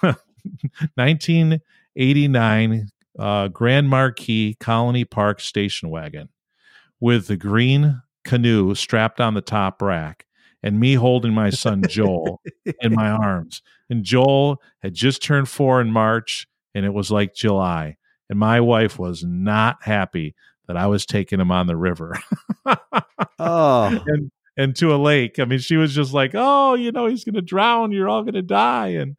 [0.00, 2.88] 1989
[3.18, 6.28] uh, Grand Marquis Colony Park station wagon
[7.00, 10.26] with the green canoe strapped on the top rack
[10.62, 12.40] and me holding my son Joel
[12.80, 13.62] in my arms.
[13.88, 17.96] And Joel had just turned four in March and it was like July.
[18.28, 20.34] And my wife was not happy
[20.70, 22.16] that I was taking him on the river.
[23.40, 25.40] oh, and and to a lake.
[25.40, 27.90] I mean, she was just like, "Oh, you know, he's going to drown.
[27.90, 29.16] You're all going to die." And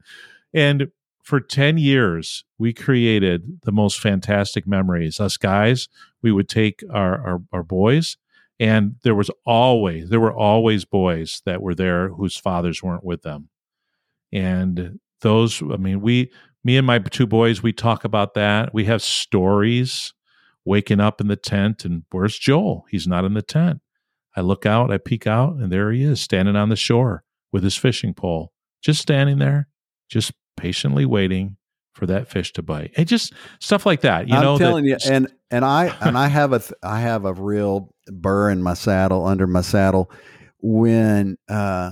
[0.54, 0.88] and
[1.24, 5.20] for 10 years, we created the most fantastic memories.
[5.20, 5.90] Us guys,
[6.22, 8.16] we would take our, our, our boys,
[8.58, 13.24] and there was always, there were always boys that were there whose fathers weren't with
[13.24, 13.50] them.
[14.32, 16.32] And those, I mean, we,
[16.64, 18.74] me and my two boys, we talk about that.
[18.74, 20.14] We have stories
[20.66, 22.86] waking up in the tent, and where's Joel?
[22.90, 23.82] He's not in the tent.
[24.36, 27.64] I look out, I peek out, and there he is standing on the shore with
[27.64, 29.68] his fishing pole, just standing there,
[30.10, 31.58] just patiently waiting
[31.94, 32.92] for that fish to bite.
[32.96, 34.30] And just stuff like that.
[34.30, 37.02] You I'm know, that- telling you, and and I and I have a th- I
[37.02, 40.10] have a real burr in my saddle under my saddle
[40.62, 41.92] when uh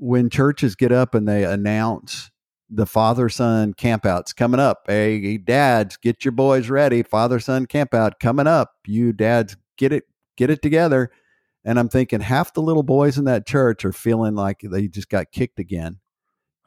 [0.00, 2.30] when churches get up and they announce
[2.68, 4.84] the father son campouts coming up.
[4.86, 7.02] Hey, dads, get your boys ready.
[7.02, 8.72] Father son campout coming up.
[8.86, 10.04] You dads, get it
[10.36, 11.10] get it together.
[11.64, 15.08] And I'm thinking half the little boys in that church are feeling like they just
[15.08, 15.98] got kicked again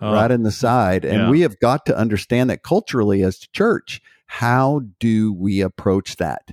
[0.02, 1.06] oh, right in the side.
[1.06, 1.30] And yeah.
[1.30, 6.52] we have got to understand that culturally as a church, how do we approach that?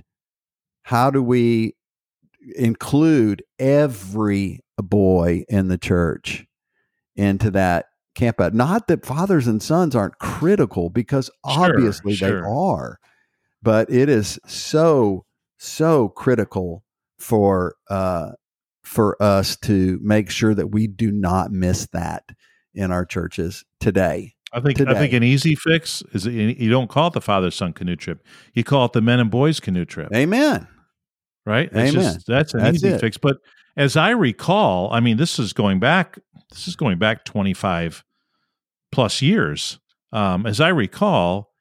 [0.83, 1.75] How do we
[2.55, 6.45] include every boy in the church
[7.15, 7.87] into that
[8.17, 8.53] camp out?
[8.53, 12.99] Not that fathers and sons aren't critical because Sure, obviously they are,
[13.63, 15.23] but it is so,
[15.57, 16.83] so critical
[17.19, 18.31] for, uh,
[18.83, 22.23] for us to make sure that we do not miss that
[22.73, 24.33] in our churches today.
[24.53, 27.51] I think I think an easy fix is you you don't call it the father
[27.51, 28.25] son canoe trip.
[28.53, 30.09] You call it the men and boys canoe trip.
[30.15, 30.67] Amen.
[31.45, 31.69] right?
[31.73, 32.13] That's Amen.
[32.13, 33.01] just that's an That's easy it.
[33.01, 33.17] fix.
[33.17, 33.37] But
[33.75, 36.17] as I recall, I mean, this is going back.
[36.51, 38.05] This is going back twenty five
[38.91, 39.79] plus years.
[40.11, 41.53] Um, as I recall,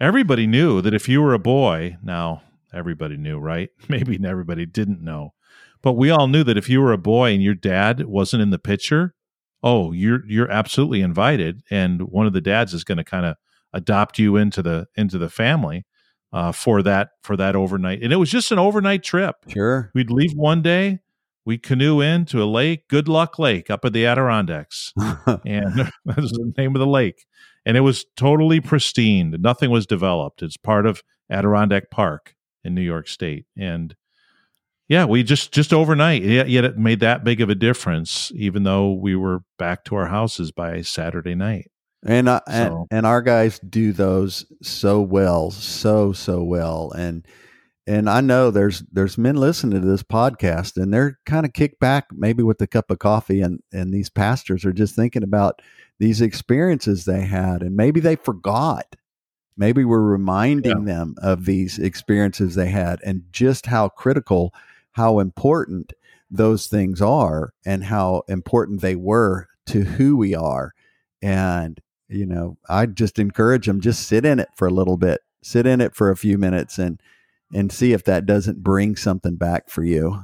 [0.00, 3.70] everybody knew that if you were a boy, now everybody knew, right?
[3.88, 5.34] Maybe everybody didn't know,
[5.82, 8.50] but we all knew that if you were a boy and your dad wasn't in
[8.50, 9.14] the picture,
[9.62, 13.36] oh, you're you're absolutely invited, and one of the dads is going to kind of
[13.72, 15.86] adopt you into the into the family
[16.32, 18.02] uh, for that for that overnight.
[18.02, 19.36] And it was just an overnight trip.
[19.48, 19.90] Sure.
[19.94, 21.00] We'd leave one day,
[21.44, 24.92] we'd canoe into a lake, Good Luck Lake, up at the Adirondacks,
[25.26, 25.74] and
[26.04, 27.24] that was the name of the lake.
[27.64, 29.34] And it was totally pristine.
[29.38, 30.42] Nothing was developed.
[30.42, 32.34] It's part of Adirondack Park
[32.64, 33.46] in New York State.
[33.56, 33.94] And
[34.88, 38.64] yeah, we just just overnight, yet, yet it made that big of a difference, even
[38.64, 41.70] though we were back to our houses by Saturday night.
[42.04, 42.52] And, uh, so.
[42.52, 47.24] and and our guys do those so well, so so well, and
[47.86, 51.80] and I know there's there's men listening to this podcast, and they're kind of kicked
[51.80, 55.60] back, maybe with a cup of coffee, and and these pastors are just thinking about
[55.98, 58.96] these experiences they had, and maybe they forgot.
[59.56, 60.94] Maybe we're reminding yeah.
[60.94, 64.54] them of these experiences they had, and just how critical,
[64.92, 65.92] how important
[66.30, 70.72] those things are, and how important they were to who we are,
[71.20, 75.22] and you know, I just encourage them just sit in it for a little bit,
[75.42, 77.00] sit in it for a few minutes and
[77.52, 80.22] and see if that doesn't bring something back for you.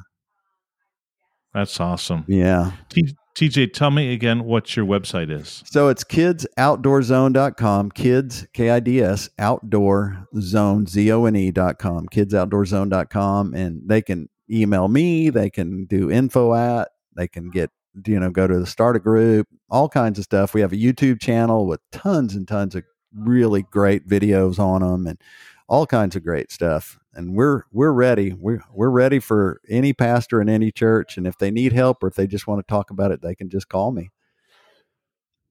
[1.54, 2.24] That's awesome.
[2.28, 2.72] Yeah.
[2.88, 5.62] T- TJ, tell me again what your website is.
[5.66, 13.54] So it's kidsoutdoorzone.com, kids, K I D S, outdoor zone, Z O N E.com, kidsoutdoorzone.com.
[13.54, 17.70] And they can email me, they can do info at, they can get
[18.06, 20.54] you know, go to the start a group, all kinds of stuff.
[20.54, 25.06] We have a YouTube channel with tons and tons of really great videos on them
[25.06, 25.20] and
[25.68, 26.98] all kinds of great stuff.
[27.18, 28.32] And we're we're ready.
[28.32, 31.16] We're we're ready for any pastor in any church.
[31.16, 33.34] And if they need help or if they just want to talk about it, they
[33.34, 34.10] can just call me.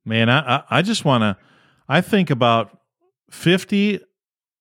[0.06, 1.38] Man, I I just want to.
[1.90, 2.78] I think about
[3.30, 4.00] fifty,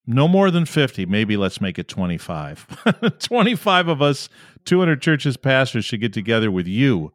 [0.04, 1.06] no more than fifty.
[1.06, 2.66] Maybe let's make it twenty five.
[3.20, 4.28] twenty five of us,
[4.64, 7.12] two hundred churches pastors should get together with you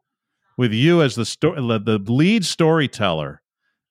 [0.58, 3.42] with you as the sto- the lead storyteller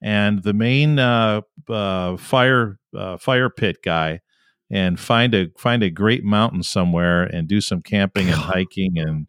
[0.02, 4.20] and the main uh, uh, fire uh, fire pit guy,
[4.70, 9.26] and find a find a great mountain somewhere and do some camping and hiking and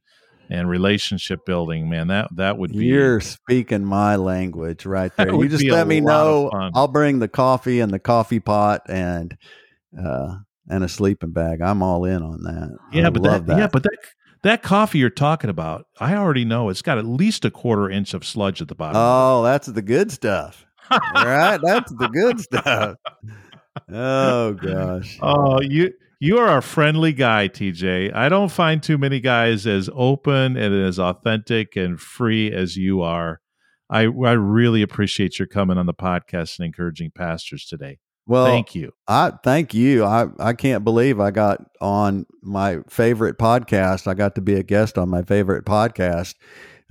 [0.50, 1.90] and relationship building.
[1.90, 5.34] Man, that that would be you're speaking my language right there.
[5.34, 6.50] You just let me know.
[6.76, 9.36] I'll bring the coffee and the coffee pot and
[9.98, 10.36] uh,
[10.70, 11.62] and a sleeping bag.
[11.62, 12.78] I'm all in on that.
[12.92, 13.98] Yeah, I but that, that, yeah, but that
[14.44, 18.14] that coffee you're talking about, I already know it's got at least a quarter inch
[18.14, 18.98] of sludge at the bottom.
[18.98, 20.66] Oh, that's the good stuff.
[20.90, 21.60] right?
[21.64, 22.98] That's the good stuff.
[23.92, 25.18] Oh gosh.
[25.22, 28.14] Oh, you you are a friendly guy, TJ.
[28.14, 33.02] I don't find too many guys as open and as authentic and free as you
[33.02, 33.42] are.
[33.90, 37.98] I I really appreciate your coming on the podcast and encouraging pastors today.
[38.28, 38.92] Well, thank you.
[39.08, 40.06] I thank you.
[40.06, 44.08] I I can't believe I got on my favorite podcast.
[44.08, 46.36] I got to be a guest on my favorite podcast.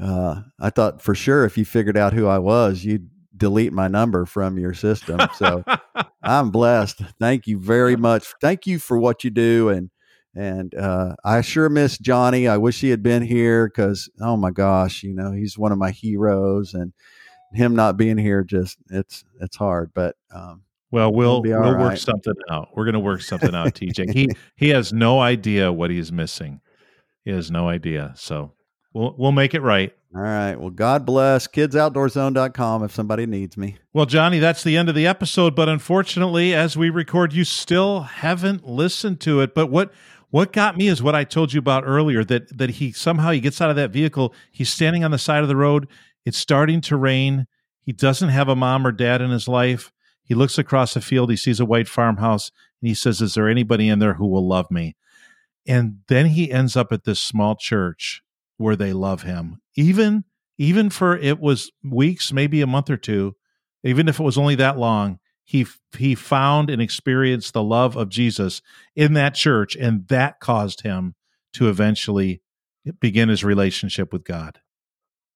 [0.02, 3.08] Uh, I thought for sure if you figured out who I was, you'd
[3.40, 5.18] delete my number from your system.
[5.34, 5.64] So
[6.22, 7.02] I'm blessed.
[7.18, 8.32] Thank you very much.
[8.40, 9.90] Thank you for what you do and
[10.34, 12.46] and uh, I sure miss Johnny.
[12.46, 15.78] I wish he had been here because oh my gosh, you know he's one of
[15.78, 16.92] my heroes, and
[17.52, 19.90] him not being here just it's it's hard.
[19.92, 20.62] But um,
[20.92, 21.80] well, we'll we'll right.
[21.80, 22.68] work something out.
[22.76, 24.14] We're going to work something out, TJ.
[24.14, 26.60] He he has no idea what he's missing.
[27.24, 28.12] He has no idea.
[28.16, 28.52] So
[28.92, 29.92] we'll we'll make it right.
[30.14, 30.56] All right.
[30.56, 33.76] Well, God bless kidsoutdoorzone.com if somebody needs me.
[33.92, 38.00] Well, Johnny, that's the end of the episode, but unfortunately, as we record, you still
[38.00, 39.54] haven't listened to it.
[39.54, 39.92] But what
[40.30, 43.40] what got me is what I told you about earlier that that he somehow he
[43.40, 45.88] gets out of that vehicle, he's standing on the side of the road,
[46.24, 47.46] it's starting to rain.
[47.82, 49.92] He doesn't have a mom or dad in his life
[50.30, 53.48] he looks across the field, he sees a white farmhouse, and he says, Is there
[53.48, 54.94] anybody in there who will love me?
[55.66, 58.22] And then he ends up at this small church
[58.60, 59.60] where they love him.
[59.74, 60.24] Even
[60.58, 63.34] even for it was weeks, maybe a month or two,
[63.82, 68.10] even if it was only that long, he he found and experienced the love of
[68.10, 68.60] Jesus
[68.94, 71.14] in that church, and that caused him
[71.54, 72.42] to eventually
[73.00, 74.60] begin his relationship with God.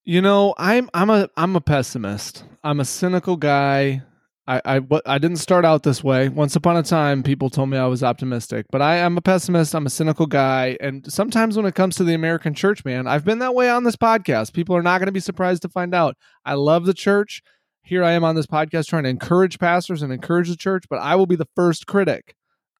[0.04, 2.44] You know, I'm I'm a I'm a pessimist.
[2.62, 4.02] I'm a cynical guy.
[4.46, 6.28] I, I, I didn't start out this way.
[6.28, 9.74] Once upon a time, people told me I was optimistic, but I am a pessimist.
[9.74, 10.76] I'm a cynical guy.
[10.80, 13.84] And sometimes when it comes to the American church, man, I've been that way on
[13.84, 14.52] this podcast.
[14.52, 16.16] People are not going to be surprised to find out.
[16.44, 17.42] I love the church.
[17.82, 21.00] Here I am on this podcast trying to encourage pastors and encourage the church, but
[21.00, 22.34] I will be the first critic.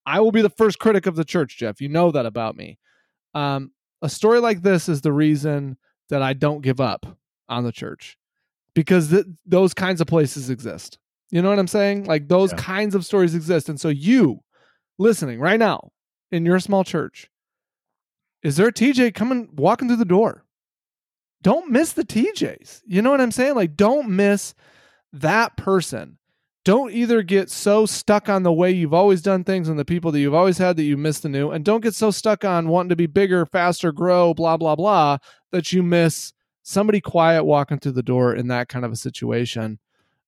[0.07, 1.81] I will be the first critic of the church, Jeff.
[1.81, 2.79] You know that about me.
[3.33, 5.79] Um, a story like this is the reason
[6.11, 7.07] that I don't give up
[7.49, 8.19] on the church
[8.75, 10.99] because th- those kinds of places exist.
[11.35, 12.05] You know what I'm saying?
[12.05, 12.59] Like those yeah.
[12.59, 13.69] kinds of stories exist.
[13.69, 14.39] And so you
[14.99, 15.91] listening right now
[16.31, 17.29] in your small church,
[18.45, 20.45] is there a TJ coming walking through the door?
[21.43, 22.83] Don't miss the TJs.
[22.87, 23.57] You know what I'm saying?
[23.57, 24.55] Like don't miss
[25.13, 26.19] that person.
[26.65, 30.13] Don't either get so stuck on the way you've always done things and the people
[30.13, 32.69] that you've always had that you miss the new, and don't get so stuck on
[32.69, 35.19] wanting to be bigger, faster, grow, blah, blah, blah,
[35.51, 36.33] that you miss
[36.63, 39.79] somebody quiet walking through the door in that kind of a situation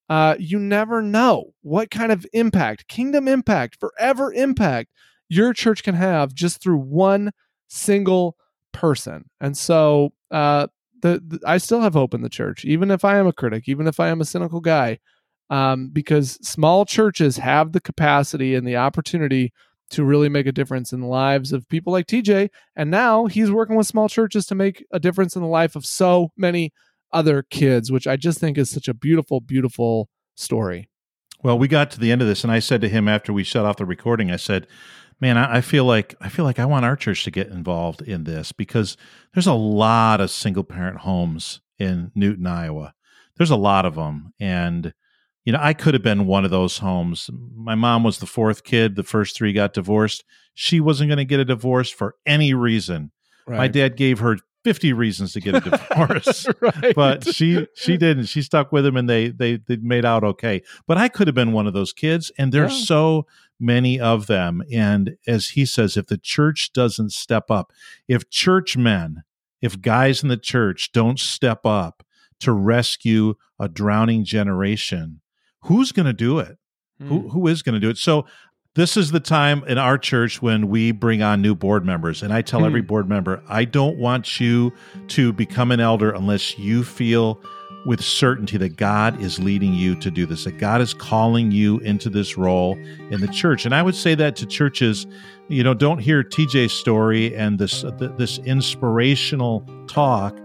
[0.09, 4.90] uh, you never know what kind of impact, kingdom impact, forever impact
[5.28, 7.32] your church can have just through one
[7.68, 8.36] single
[8.72, 9.28] person.
[9.40, 10.68] And so uh,
[11.02, 13.64] the, the I still have hope in the church, even if I am a critic,
[13.66, 14.98] even if I am a cynical guy,
[15.50, 19.52] um, because small churches have the capacity and the opportunity
[19.88, 22.48] to really make a difference in the lives of people like TJ.
[22.74, 25.86] And now he's working with small churches to make a difference in the life of
[25.86, 26.72] so many
[27.16, 30.90] other kids, which I just think is such a beautiful, beautiful story.
[31.42, 33.42] Well, we got to the end of this, and I said to him after we
[33.42, 34.66] shut off the recording, I said,
[35.20, 38.02] "Man, I, I feel like I feel like I want our church to get involved
[38.02, 38.96] in this because
[39.32, 42.94] there's a lot of single parent homes in Newton, Iowa.
[43.36, 44.92] There's a lot of them, and
[45.44, 47.30] you know, I could have been one of those homes.
[47.54, 50.24] My mom was the fourth kid; the first three got divorced.
[50.54, 53.12] She wasn't going to get a divorce for any reason.
[53.46, 53.58] Right.
[53.58, 56.92] My dad gave her 50 reasons to get a divorce right.
[56.96, 60.60] but she she didn't she stuck with him and they they they made out okay
[60.88, 62.84] but i could have been one of those kids and there's yeah.
[62.84, 63.26] so
[63.60, 67.72] many of them and as he says if the church doesn't step up
[68.08, 69.22] if churchmen
[69.62, 72.02] if guys in the church don't step up
[72.40, 75.20] to rescue a drowning generation
[75.60, 76.58] who's going to do it
[76.98, 77.28] who hmm.
[77.28, 78.26] who is going to do it so
[78.76, 82.22] this is the time in our church when we bring on new board members.
[82.22, 82.86] And I tell mm every hmm.
[82.86, 84.72] board member, I don't want you
[85.08, 87.40] to become an elder unless you feel
[87.86, 91.78] with certainty that God is leading you to do this, that God is calling you
[91.78, 92.76] into this role
[93.10, 93.64] in the church.
[93.64, 95.06] And I would say that to churches,
[95.48, 97.84] you know, don't hear TJ's story and this
[98.16, 100.36] this inspirational talk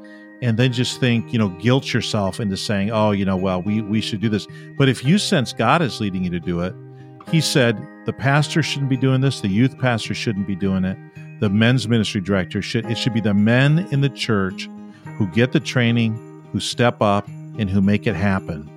[0.44, 3.82] and then just think, you know, guilt yourself into saying, "Oh, you know, well, we
[3.82, 6.76] we should do this." But if you sense God is leading you to do it,
[7.32, 7.76] he said
[8.06, 10.98] the pastor shouldn't be doing this, the youth pastor shouldn't be doing it,
[11.40, 14.70] the men's ministry director should it should be the men in the church
[15.18, 16.14] who get the training,
[16.52, 17.28] who step up
[17.58, 18.70] and who make it happen.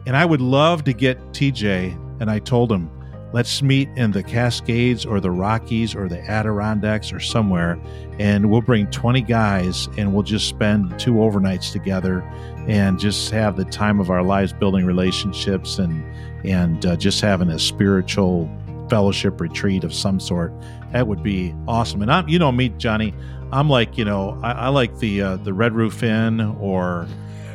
[0.06, 2.90] And I would love to get TJ, and I told him,
[3.32, 7.78] let's meet in the Cascades or the Rockies or the Adirondacks or somewhere,
[8.18, 12.22] and we'll bring 20 guys and we'll just spend two overnights together
[12.66, 16.04] and just have the time of our lives building relationships and
[16.44, 18.48] and uh, just having a spiritual
[18.88, 20.52] fellowship retreat of some sort.
[20.92, 22.02] That would be awesome.
[22.02, 23.14] And I'm, you know me, Johnny.
[23.52, 27.06] I'm like, you know, I, I like the uh, the Red Roof Inn or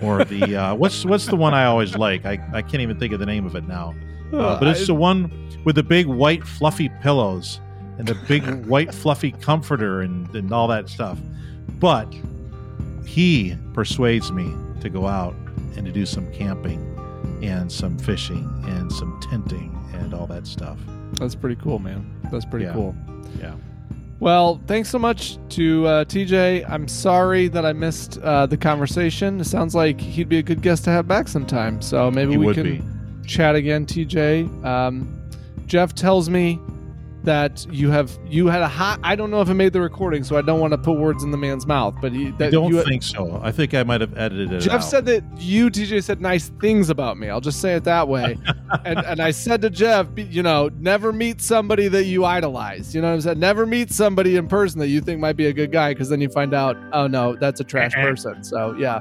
[0.01, 2.25] or the uh, what's what's the one I always like.
[2.25, 3.93] I, I can't even think of the name of it now.
[4.31, 5.31] Uh, but it's the one
[5.63, 7.59] with the big white fluffy pillows
[7.99, 11.19] and the big white fluffy comforter and, and all that stuff.
[11.79, 12.11] But
[13.05, 15.35] he persuades me to go out
[15.75, 16.89] and to do some camping
[17.43, 20.79] and some fishing and some tenting and all that stuff.
[21.13, 22.09] That's pretty cool, man.
[22.33, 22.73] That's pretty yeah.
[22.73, 22.95] cool.
[23.39, 23.55] Yeah.
[24.19, 26.69] Well, thanks so much to uh, TJ.
[26.69, 29.39] I'm sorry that I missed uh, the conversation.
[29.39, 31.81] It sounds like he'd be a good guest to have back sometime.
[31.81, 33.27] So maybe he we can be.
[33.27, 34.65] chat again, TJ.
[34.65, 35.29] Um,
[35.65, 36.59] Jeff tells me
[37.23, 38.99] that you have you had a hot.
[39.03, 41.23] I don't know if it made the recording, so I don't want to put words
[41.23, 41.95] in the man's mouth.
[42.01, 43.39] But he, that I don't you, think so.
[43.43, 44.59] I think I might have edited it.
[44.59, 44.79] Jeff out.
[44.83, 47.29] said that you, TJ, said nice things about me.
[47.29, 48.37] I'll just say it that way.
[48.85, 52.93] and and I said to Jeff, you know, never meet somebody that you idolize.
[52.93, 53.39] You know what I'm saying?
[53.39, 56.21] Never meet somebody in person that you think might be a good guy, because then
[56.21, 58.43] you find out, oh no, that's a trash person.
[58.43, 58.99] So yeah.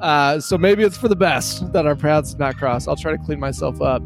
[0.00, 2.88] Uh, so maybe it's for the best that our paths not cross.
[2.88, 4.02] I'll try to clean myself up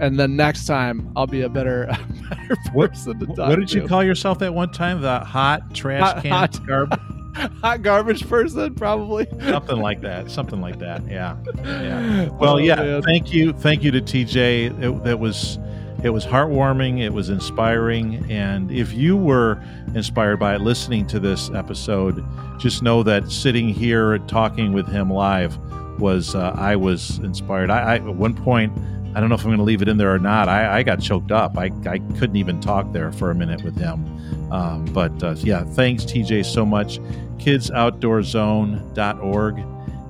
[0.00, 3.58] and then next time I'll be a better, a better person what, to talk What
[3.58, 3.80] did to.
[3.82, 5.00] you call yourself that one time?
[5.00, 6.98] The hot trash hot, can hot, garbage.
[7.62, 9.26] hot garbage person, probably.
[9.40, 10.30] Something like that.
[10.30, 11.06] Something like that.
[11.08, 11.36] Yeah.
[11.64, 12.28] Yeah.
[12.40, 12.76] Well, oh, yeah.
[12.76, 13.02] Man.
[13.02, 13.52] Thank you.
[13.52, 14.82] Thank you to TJ.
[14.82, 15.58] It, that was
[16.02, 17.00] it was heartwarming.
[17.00, 18.30] It was inspiring.
[18.30, 19.62] And if you were
[19.94, 22.24] inspired by it listening to this episode,
[22.58, 25.58] just know that sitting here talking with him live
[26.00, 27.70] was uh, I was inspired.
[27.70, 28.72] I, I at one point
[29.14, 30.48] I don't know if I'm going to leave it in there or not.
[30.48, 31.58] I, I got choked up.
[31.58, 34.52] I, I couldn't even talk there for a minute with him.
[34.52, 36.98] Um, but uh, yeah, thanks, TJ, so much.
[37.38, 39.64] KidsOutdoorZone.org.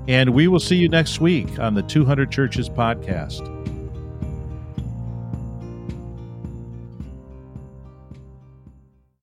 [0.09, 3.57] And we will see you next week on the 200 Churches podcast.